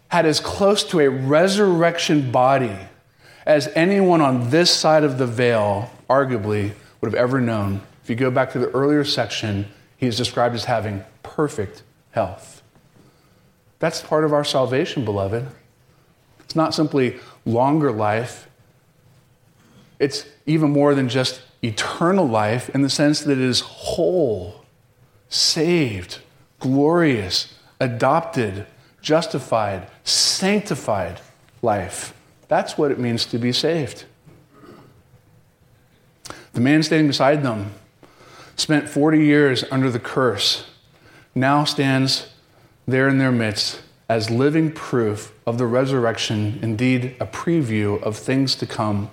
had 0.10 0.26
as 0.26 0.40
close 0.40 0.84
to 0.86 1.00
a 1.00 1.10
resurrection 1.10 2.32
body 2.32 2.78
as 3.46 3.68
anyone 3.70 4.22
on 4.22 4.50
this 4.50 4.70
side 4.70 5.04
of 5.04 5.18
the 5.18 5.26
veil, 5.26 5.92
arguably, 6.10 6.74
would 7.06 7.14
have 7.14 7.22
ever 7.22 7.40
known. 7.40 7.82
If 8.04 8.10
you 8.10 8.16
go 8.16 8.32
back 8.32 8.52
to 8.54 8.60
the 8.60 8.70
earlier 8.72 9.04
section, 9.04 9.68
he 9.96 10.08
is 10.08 10.18
described 10.18 10.56
as 10.56 10.66
having 10.66 11.04
perfect 11.22 11.84
health. 12.12 12.64
That's 13.78 14.02
part 14.02 14.24
of 14.24 14.34
our 14.34 14.44
salvation, 14.44 15.06
beloved. 15.06 15.48
It's 16.40 16.56
not 16.56 16.74
simply 16.74 17.20
longer 17.46 17.92
life, 17.92 18.48
it's 20.00 20.26
even 20.48 20.72
more 20.72 20.96
than 20.96 21.08
just 21.08 21.42
eternal 21.64 22.28
life 22.28 22.70
in 22.70 22.82
the 22.82 22.90
sense 22.90 23.22
that 23.22 23.34
it 23.34 23.40
is 23.40 23.62
whole, 23.62 24.66
saved, 25.30 26.20
glorious, 26.60 27.54
adopted, 27.80 28.66
justified, 29.02 29.88
sanctified 30.04 31.22
life. 31.62 32.14
That's 32.48 32.78
what 32.78 32.92
it 32.92 33.00
means 33.00 33.26
to 33.28 33.38
be 33.38 33.52
saved. 33.52 34.06
The 36.56 36.62
man 36.62 36.84
standing 36.84 37.08
beside 37.08 37.44
them 37.44 37.74
spent 38.56 38.88
40 38.88 39.20
years 39.20 39.66
under 39.72 39.92
the 39.92 40.00
curse, 40.00 40.66
now 41.36 41.66
stands 41.66 42.28
there 42.88 43.10
in 43.10 43.18
their 43.18 43.32
midst 43.32 43.82
as 44.08 44.30
living 44.30 44.72
proof 44.72 45.34
of 45.46 45.58
the 45.58 45.66
resurrection, 45.66 46.60
indeed, 46.62 47.18
a 47.20 47.26
preview 47.26 48.02
of 48.02 48.16
things 48.16 48.56
to 48.56 48.66
come. 48.66 49.12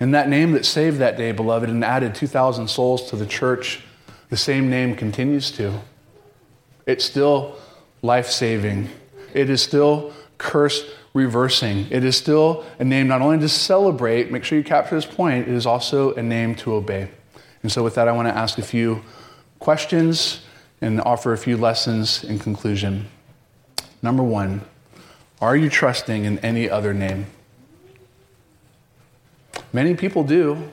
And 0.00 0.14
that 0.14 0.30
name 0.30 0.52
that 0.52 0.64
saved 0.64 0.96
that 1.00 1.18
day, 1.18 1.32
beloved, 1.32 1.68
and 1.68 1.84
added 1.84 2.14
2,000 2.14 2.66
souls 2.66 3.10
to 3.10 3.16
the 3.16 3.26
church, 3.26 3.82
the 4.30 4.36
same 4.38 4.70
name 4.70 4.96
continues 4.96 5.50
to. 5.52 5.80
It's 6.86 7.04
still 7.04 7.56
life 8.00 8.30
saving, 8.30 8.88
it 9.34 9.50
is 9.50 9.60
still 9.60 10.14
curse 10.38 10.82
reversing. 11.14 11.86
It 11.90 12.04
is 12.04 12.16
still 12.16 12.64
a 12.78 12.84
name 12.84 13.08
not 13.08 13.20
only 13.20 13.38
to 13.38 13.48
celebrate, 13.48 14.30
make 14.30 14.44
sure 14.44 14.56
you 14.56 14.64
capture 14.64 14.94
this 14.94 15.06
point, 15.06 15.48
it 15.48 15.54
is 15.54 15.66
also 15.66 16.14
a 16.14 16.22
name 16.22 16.54
to 16.56 16.74
obey. 16.74 17.08
And 17.62 17.70
so, 17.70 17.82
with 17.82 17.94
that, 17.94 18.08
I 18.08 18.12
want 18.12 18.28
to 18.28 18.36
ask 18.36 18.58
a 18.58 18.62
few 18.62 19.02
questions 19.58 20.42
and 20.80 21.00
offer 21.00 21.32
a 21.32 21.38
few 21.38 21.56
lessons 21.56 22.24
in 22.24 22.38
conclusion. 22.38 23.08
Number 24.02 24.22
one, 24.22 24.62
are 25.40 25.56
you 25.56 25.70
trusting 25.70 26.24
in 26.24 26.38
any 26.40 26.68
other 26.68 26.92
name? 26.92 27.26
Many 29.72 29.94
people 29.94 30.24
do. 30.24 30.70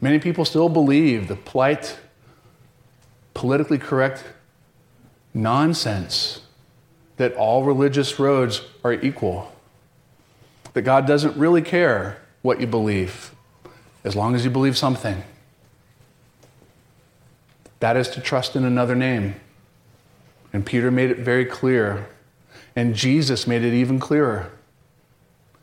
Many 0.00 0.18
people 0.18 0.44
still 0.44 0.68
believe 0.68 1.28
the 1.28 1.36
polite, 1.36 1.98
politically 3.32 3.78
correct 3.78 4.22
nonsense 5.32 6.43
that 7.16 7.34
all 7.34 7.64
religious 7.64 8.18
roads 8.18 8.62
are 8.82 8.92
equal, 8.92 9.52
that 10.72 10.82
God 10.82 11.06
doesn't 11.06 11.36
really 11.36 11.62
care 11.62 12.18
what 12.42 12.60
you 12.60 12.66
believe 12.66 13.34
as 14.02 14.14
long 14.14 14.34
as 14.34 14.44
you 14.44 14.50
believe 14.50 14.76
something. 14.76 15.22
That 17.80 17.96
is 17.96 18.08
to 18.10 18.20
trust 18.20 18.56
in 18.56 18.64
another 18.64 18.94
name. 18.94 19.34
And 20.52 20.64
Peter 20.64 20.90
made 20.90 21.10
it 21.10 21.18
very 21.18 21.44
clear, 21.44 22.08
and 22.76 22.94
Jesus 22.94 23.46
made 23.46 23.62
it 23.62 23.74
even 23.74 23.98
clearer. 23.98 24.50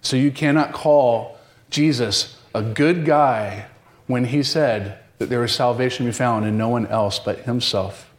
So 0.02 0.18
you 0.18 0.32
cannot 0.32 0.74
call 0.74 1.38
Jesus 1.70 2.38
a 2.54 2.62
good 2.62 3.06
guy 3.06 3.68
when 4.08 4.26
he 4.26 4.44
said 4.44 5.00
that 5.20 5.30
there 5.30 5.44
is 5.44 5.54
salvation 5.54 6.06
to 6.06 6.12
be 6.12 6.18
found 6.18 6.46
in 6.46 6.58
no 6.58 6.68
one 6.68 6.88
else 6.88 7.20
but 7.20 7.40
himself. 7.40 8.11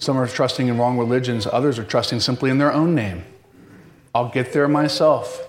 Some 0.00 0.16
are 0.16 0.26
trusting 0.26 0.66
in 0.66 0.78
wrong 0.78 0.96
religions, 0.96 1.46
others 1.46 1.78
are 1.78 1.84
trusting 1.84 2.20
simply 2.20 2.48
in 2.48 2.56
their 2.56 2.72
own 2.72 2.94
name. 2.94 3.22
I'll 4.14 4.30
get 4.30 4.54
there 4.54 4.66
myself. 4.66 5.46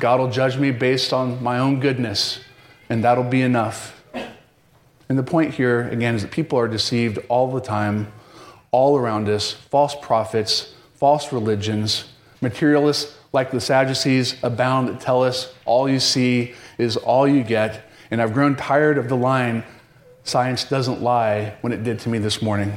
God 0.00 0.18
will 0.18 0.30
judge 0.30 0.56
me 0.56 0.70
based 0.70 1.12
on 1.12 1.42
my 1.42 1.58
own 1.58 1.78
goodness, 1.78 2.40
and 2.88 3.04
that'll 3.04 3.22
be 3.22 3.42
enough. 3.42 4.02
And 5.10 5.18
the 5.18 5.22
point 5.22 5.54
here, 5.54 5.88
again, 5.90 6.14
is 6.14 6.22
that 6.22 6.30
people 6.30 6.58
are 6.58 6.68
deceived 6.68 7.18
all 7.28 7.52
the 7.52 7.60
time, 7.60 8.10
all 8.70 8.96
around 8.96 9.28
us 9.28 9.52
false 9.52 9.94
prophets, 9.94 10.74
false 10.94 11.30
religions, 11.30 12.06
materialists 12.40 13.14
like 13.34 13.50
the 13.50 13.60
Sadducees 13.60 14.36
abound 14.42 14.88
that 14.88 15.00
tell 15.02 15.22
us 15.22 15.52
all 15.66 15.86
you 15.86 16.00
see 16.00 16.54
is 16.78 16.96
all 16.96 17.28
you 17.28 17.44
get. 17.44 17.84
And 18.10 18.22
I've 18.22 18.32
grown 18.32 18.56
tired 18.56 18.96
of 18.96 19.10
the 19.10 19.16
line, 19.16 19.64
science 20.24 20.64
doesn't 20.64 21.02
lie, 21.02 21.56
when 21.60 21.74
it 21.74 21.84
did 21.84 21.98
to 22.00 22.08
me 22.08 22.18
this 22.18 22.40
morning. 22.40 22.72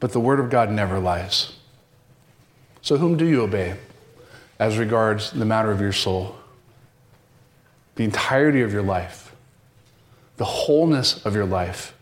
But 0.00 0.12
the 0.12 0.20
Word 0.20 0.40
of 0.40 0.50
God 0.50 0.70
never 0.70 0.98
lies. 0.98 1.52
So, 2.82 2.98
whom 2.98 3.16
do 3.16 3.26
you 3.26 3.42
obey 3.42 3.76
as 4.58 4.78
regards 4.78 5.32
the 5.32 5.44
matter 5.44 5.70
of 5.70 5.80
your 5.80 5.92
soul? 5.92 6.36
The 7.96 8.04
entirety 8.04 8.60
of 8.62 8.72
your 8.72 8.82
life, 8.82 9.34
the 10.36 10.44
wholeness 10.44 11.24
of 11.24 11.34
your 11.34 11.46
life. 11.46 11.94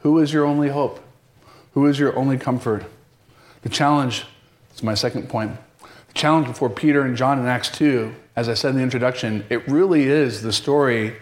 Who 0.00 0.18
is 0.18 0.32
your 0.32 0.44
only 0.44 0.68
hope? 0.68 1.00
Who 1.74 1.86
is 1.86 1.98
your 1.98 2.16
only 2.16 2.38
comfort? 2.38 2.84
The 3.62 3.68
challenge 3.68 4.24
is 4.74 4.82
my 4.82 4.94
second 4.94 5.28
point 5.28 5.58
the 5.80 6.14
challenge 6.14 6.46
before 6.46 6.70
Peter 6.70 7.02
and 7.02 7.16
John 7.16 7.38
in 7.38 7.46
Acts 7.46 7.68
2, 7.70 8.14
as 8.36 8.48
I 8.48 8.54
said 8.54 8.70
in 8.70 8.76
the 8.76 8.82
introduction, 8.82 9.44
it 9.50 9.66
really 9.68 10.04
is 10.04 10.42
the 10.42 10.52
story 10.52 11.16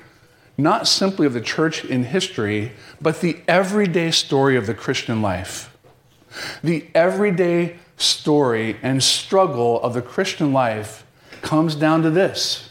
not 0.56 0.86
simply 0.86 1.26
of 1.26 1.32
the 1.32 1.40
church 1.40 1.84
in 1.84 2.04
history, 2.04 2.72
but 3.00 3.20
the 3.20 3.38
everyday 3.48 4.10
story 4.10 4.56
of 4.56 4.66
the 4.66 4.74
Christian 4.74 5.20
life. 5.20 5.73
The 6.62 6.86
everyday 6.94 7.78
story 7.96 8.76
and 8.82 9.02
struggle 9.02 9.80
of 9.82 9.94
the 9.94 10.02
Christian 10.02 10.52
life 10.52 11.04
comes 11.42 11.74
down 11.74 12.02
to 12.02 12.10
this 12.10 12.70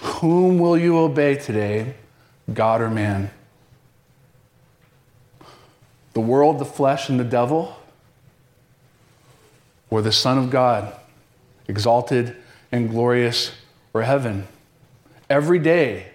Whom 0.00 0.58
will 0.58 0.76
you 0.76 0.98
obey 0.98 1.36
today, 1.36 1.94
God 2.52 2.80
or 2.80 2.90
man? 2.90 3.30
The 6.12 6.20
world, 6.20 6.58
the 6.58 6.64
flesh, 6.64 7.08
and 7.08 7.20
the 7.20 7.24
devil? 7.24 7.76
Or 9.90 10.02
the 10.02 10.12
Son 10.12 10.38
of 10.38 10.50
God? 10.50 10.94
exalted 11.70 12.36
and 12.70 12.90
glorious, 12.90 13.52
or 13.94 14.02
heaven. 14.02 14.46
Every 15.30 15.58
day, 15.58 16.06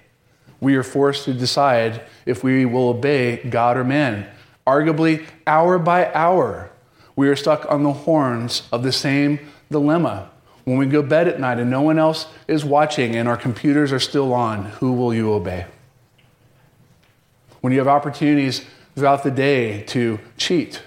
we 0.59 0.75
are 0.75 0.83
forced 0.83 1.25
to 1.25 1.33
decide 1.33 2.01
if 2.25 2.43
we 2.43 2.65
will 2.65 2.89
obey 2.89 3.37
God 3.49 3.77
or 3.77 3.83
man. 3.83 4.29
Arguably, 4.67 5.25
hour 5.45 5.77
by 5.77 6.11
hour, 6.13 6.71
we 7.15 7.29
are 7.29 7.35
stuck 7.35 7.69
on 7.71 7.83
the 7.83 7.93
horns 7.93 8.63
of 8.71 8.83
the 8.83 8.91
same 8.91 9.39
dilemma. 9.71 10.29
When 10.63 10.77
we 10.77 10.87
go 10.87 11.01
to 11.03 11.07
bed 11.07 11.27
at 11.27 11.39
night 11.39 11.59
and 11.59 11.69
no 11.69 11.81
one 11.81 11.99
else 11.99 12.27
is 12.47 12.65
watching 12.65 13.15
and 13.15 13.29
our 13.29 13.37
computers 13.37 13.93
are 13.93 13.99
still 13.99 14.33
on, 14.33 14.65
who 14.65 14.93
will 14.93 15.13
you 15.13 15.31
obey? 15.31 15.67
When 17.61 17.71
you 17.71 17.79
have 17.79 17.87
opportunities 17.87 18.65
throughout 18.95 19.23
the 19.23 19.31
day 19.31 19.83
to 19.83 20.19
cheat 20.37 20.81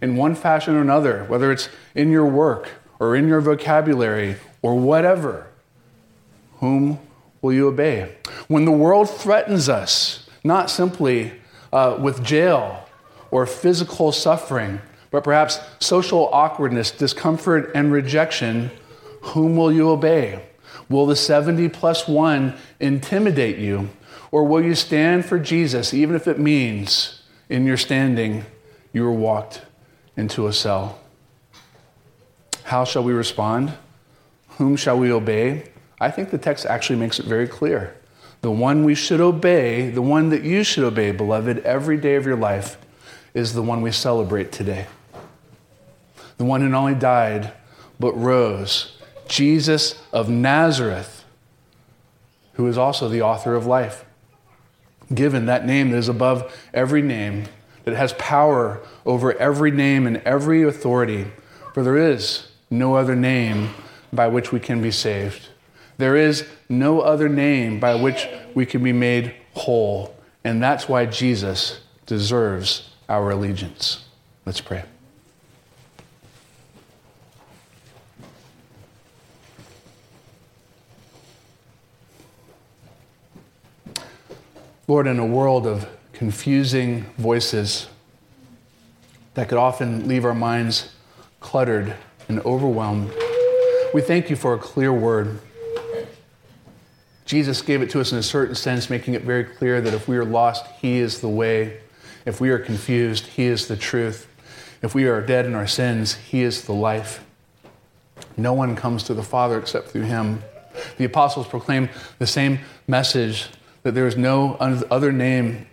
in 0.00 0.16
one 0.16 0.34
fashion 0.34 0.74
or 0.74 0.80
another, 0.80 1.24
whether 1.24 1.52
it's 1.52 1.68
in 1.94 2.10
your 2.10 2.26
work 2.26 2.70
or 2.98 3.14
in 3.14 3.28
your 3.28 3.42
vocabulary 3.42 4.36
or 4.62 4.78
whatever, 4.78 5.48
whom 6.60 6.98
will 7.42 7.52
you 7.52 7.68
obey? 7.68 8.14
When 8.46 8.64
the 8.64 8.72
world 8.72 9.10
threatens 9.10 9.68
us, 9.68 10.28
not 10.42 10.70
simply 10.70 11.32
uh, 11.72 11.98
with 12.00 12.24
jail 12.24 12.87
or 13.30 13.46
physical 13.46 14.12
suffering, 14.12 14.80
but 15.10 15.24
perhaps 15.24 15.60
social 15.80 16.28
awkwardness, 16.32 16.90
discomfort, 16.90 17.70
and 17.74 17.92
rejection, 17.92 18.70
whom 19.20 19.56
will 19.56 19.72
you 19.72 19.88
obey? 19.90 20.44
Will 20.88 21.06
the 21.06 21.16
70 21.16 21.68
plus 21.68 22.08
1 22.08 22.54
intimidate 22.80 23.58
you? 23.58 23.90
Or 24.30 24.44
will 24.44 24.62
you 24.62 24.74
stand 24.74 25.24
for 25.24 25.38
Jesus, 25.38 25.94
even 25.94 26.14
if 26.14 26.28
it 26.28 26.38
means 26.38 27.22
in 27.48 27.66
your 27.66 27.76
standing, 27.76 28.44
you 28.92 29.02
were 29.02 29.12
walked 29.12 29.62
into 30.16 30.46
a 30.46 30.52
cell. 30.52 30.98
How 32.64 32.84
shall 32.84 33.02
we 33.02 33.12
respond? 33.12 33.72
Whom 34.58 34.76
shall 34.76 34.98
we 34.98 35.10
obey? 35.10 35.70
I 36.00 36.10
think 36.10 36.30
the 36.30 36.38
text 36.38 36.66
actually 36.66 36.98
makes 36.98 37.18
it 37.18 37.26
very 37.26 37.48
clear. 37.48 37.96
The 38.40 38.50
one 38.50 38.84
we 38.84 38.94
should 38.94 39.20
obey, 39.20 39.90
the 39.90 40.02
one 40.02 40.28
that 40.30 40.42
you 40.42 40.62
should 40.62 40.84
obey, 40.84 41.12
beloved, 41.12 41.58
every 41.60 41.96
day 41.96 42.14
of 42.16 42.26
your 42.26 42.36
life, 42.36 42.76
is 43.34 43.52
the 43.52 43.62
one 43.62 43.82
we 43.82 43.92
celebrate 43.92 44.52
today. 44.52 44.86
The 46.38 46.44
one 46.44 46.60
who 46.60 46.68
not 46.68 46.80
only 46.80 46.94
died, 46.94 47.52
but 47.98 48.12
rose. 48.12 48.96
Jesus 49.26 49.94
of 50.12 50.28
Nazareth, 50.28 51.24
who 52.54 52.66
is 52.66 52.78
also 52.78 53.08
the 53.08 53.22
author 53.22 53.54
of 53.54 53.66
life. 53.66 54.04
Given 55.12 55.46
that 55.46 55.66
name 55.66 55.90
that 55.90 55.98
is 55.98 56.08
above 56.08 56.52
every 56.72 57.02
name, 57.02 57.44
that 57.84 57.96
has 57.96 58.12
power 58.14 58.80
over 59.06 59.32
every 59.38 59.70
name 59.70 60.06
and 60.06 60.18
every 60.18 60.62
authority, 60.62 61.26
for 61.72 61.82
there 61.82 61.96
is 61.96 62.48
no 62.70 62.94
other 62.94 63.16
name 63.16 63.70
by 64.12 64.28
which 64.28 64.52
we 64.52 64.60
can 64.60 64.82
be 64.82 64.90
saved. 64.90 65.48
There 65.96 66.16
is 66.16 66.46
no 66.68 67.00
other 67.00 67.28
name 67.28 67.80
by 67.80 67.94
which 67.94 68.28
we 68.54 68.66
can 68.66 68.82
be 68.82 68.92
made 68.92 69.34
whole. 69.54 70.14
And 70.44 70.62
that's 70.62 70.88
why 70.88 71.06
Jesus 71.06 71.80
deserves 72.06 72.87
our 73.08 73.30
allegiance. 73.30 74.04
Let's 74.44 74.60
pray. 74.60 74.84
Lord, 84.86 85.06
in 85.06 85.18
a 85.18 85.26
world 85.26 85.66
of 85.66 85.86
confusing 86.14 87.02
voices 87.18 87.88
that 89.34 89.48
could 89.48 89.58
often 89.58 90.08
leave 90.08 90.24
our 90.24 90.34
minds 90.34 90.94
cluttered 91.40 91.94
and 92.28 92.40
overwhelmed, 92.40 93.12
we 93.92 94.00
thank 94.00 94.30
you 94.30 94.36
for 94.36 94.54
a 94.54 94.58
clear 94.58 94.92
word. 94.92 95.40
Jesus 97.26 97.60
gave 97.60 97.82
it 97.82 97.90
to 97.90 98.00
us 98.00 98.12
in 98.12 98.18
a 98.18 98.22
certain 98.22 98.54
sense, 98.54 98.88
making 98.88 99.12
it 99.12 99.22
very 99.22 99.44
clear 99.44 99.82
that 99.82 99.92
if 99.92 100.08
we 100.08 100.16
are 100.16 100.24
lost, 100.24 100.66
He 100.80 100.96
is 100.96 101.20
the 101.20 101.28
way. 101.28 101.80
If 102.28 102.42
we 102.42 102.50
are 102.50 102.58
confused, 102.58 103.26
He 103.28 103.44
is 103.44 103.68
the 103.68 103.76
truth. 103.76 104.28
If 104.82 104.94
we 104.94 105.06
are 105.06 105.22
dead 105.22 105.46
in 105.46 105.54
our 105.54 105.66
sins, 105.66 106.16
He 106.16 106.42
is 106.42 106.64
the 106.64 106.74
life. 106.74 107.24
No 108.36 108.52
one 108.52 108.76
comes 108.76 109.02
to 109.04 109.14
the 109.14 109.22
Father 109.22 109.58
except 109.58 109.88
through 109.88 110.02
Him. 110.02 110.42
The 110.98 111.06
apostles 111.06 111.48
proclaim 111.48 111.88
the 112.18 112.26
same 112.26 112.58
message 112.86 113.48
that 113.82 113.94
there 113.94 114.06
is 114.06 114.18
no 114.18 114.56
other 114.56 115.10
name 115.10 115.68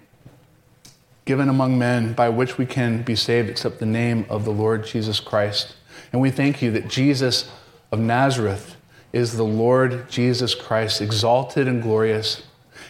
given 1.26 1.50
among 1.50 1.78
men 1.78 2.14
by 2.14 2.30
which 2.30 2.58
we 2.58 2.66
can 2.66 3.02
be 3.02 3.18
saved 3.18 3.50
except 3.50 3.80
the 3.80 3.86
name 3.86 4.26
of 4.30 4.46
the 4.46 4.54
Lord 4.54 4.86
Jesus 4.86 5.20
Christ. 5.20 5.76
And 6.14 6.22
we 6.22 6.32
thank 6.32 6.62
you 6.62 6.72
that 6.72 6.88
Jesus 6.88 7.52
of 7.92 8.00
Nazareth 8.00 8.78
is 9.12 9.36
the 9.36 9.44
Lord 9.44 10.10
Jesus 10.10 10.56
Christ, 10.56 11.02
exalted 11.02 11.68
and 11.68 11.84
glorious, 11.84 12.44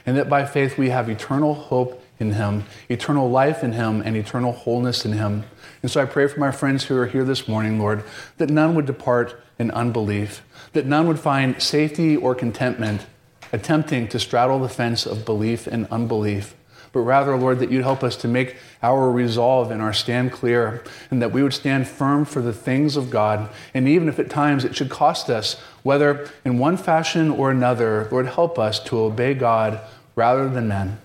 and 0.06 0.16
that 0.18 0.30
by 0.30 0.46
faith 0.46 0.78
we 0.78 0.90
have 0.90 1.10
eternal 1.10 1.56
hope 1.56 2.04
in 2.20 2.34
him, 2.34 2.64
eternal 2.90 3.30
life 3.30 3.64
in 3.64 3.74
him, 3.74 4.02
and 4.02 4.16
eternal 4.16 4.52
wholeness 4.52 5.06
in 5.06 5.14
him. 5.14 5.44
And 5.82 5.92
so 5.92 6.02
I 6.02 6.06
pray 6.06 6.28
for 6.28 6.40
my 6.40 6.52
friends 6.52 6.86
who 6.86 6.98
are 6.98 7.08
here 7.08 7.24
this 7.24 7.48
morning, 7.48 7.80
Lord, 7.80 8.04
that 8.38 8.50
none 8.50 8.76
would 8.76 8.86
depart 8.86 9.40
in 9.60 9.72
unbelief, 9.72 10.44
that 10.74 10.86
none 10.86 11.08
would 11.08 11.20
find 11.20 11.62
safety 11.62 12.16
or 12.16 12.36
contentment 12.36 13.06
attempting 13.54 14.08
to 14.10 14.20
straddle 14.20 14.60
the 14.60 14.70
fence 14.70 15.06
of 15.06 15.26
belief 15.26 15.68
and 15.68 15.88
unbelief, 15.92 16.56
but 16.92 17.02
rather, 17.02 17.36
Lord, 17.36 17.60
that 17.60 17.72
you'd 17.72 17.84
help 17.84 18.04
us 18.04 18.16
to 18.18 18.28
make 18.28 18.56
our 18.82 19.12
resolve 19.12 19.70
and 19.70 19.82
our 19.82 19.92
stand 19.92 20.32
clear, 20.32 20.82
and 21.12 21.22
that 21.22 21.34
we 21.34 21.44
would 21.44 21.54
stand 21.54 21.88
firm 21.88 22.24
for 22.24 22.42
the 22.42 22.54
things 22.54 22.96
of 22.96 23.10
God. 23.10 23.50
And 23.74 23.88
even 23.88 24.08
if 24.08 24.18
at 24.18 24.30
times 24.30 24.64
it 24.64 24.76
should 24.76 24.90
cost 24.90 25.30
us, 25.30 25.60
whether 25.84 26.30
in 26.46 26.58
one 26.58 26.78
fashion 26.78 27.30
or 27.30 27.52
another, 27.52 28.08
Lord, 28.12 28.28
help 28.28 28.58
us 28.58 28.80
to 28.86 28.98
obey 29.00 29.34
God 29.34 29.82
rather 30.16 30.48
than 30.48 30.70
men. 30.70 31.00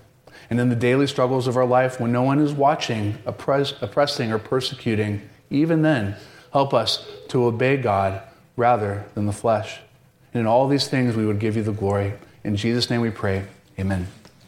And 0.51 0.59
in 0.59 0.67
the 0.67 0.75
daily 0.75 1.07
struggles 1.07 1.47
of 1.47 1.55
our 1.55 1.65
life, 1.65 1.97
when 1.97 2.11
no 2.11 2.23
one 2.23 2.39
is 2.39 2.51
watching, 2.51 3.17
oppress, 3.25 3.73
oppressing, 3.81 4.33
or 4.33 4.37
persecuting, 4.37 5.27
even 5.49 5.81
then, 5.81 6.17
help 6.51 6.73
us 6.73 7.07
to 7.29 7.45
obey 7.45 7.77
God 7.77 8.21
rather 8.57 9.05
than 9.15 9.27
the 9.27 9.31
flesh. 9.31 9.79
And 10.33 10.41
in 10.41 10.47
all 10.47 10.67
these 10.67 10.89
things, 10.89 11.15
we 11.15 11.25
would 11.25 11.39
give 11.39 11.55
you 11.55 11.63
the 11.63 11.71
glory. 11.71 12.15
In 12.43 12.57
Jesus' 12.57 12.89
name 12.89 12.99
we 12.99 13.11
pray. 13.11 13.45
Amen. 13.79 14.07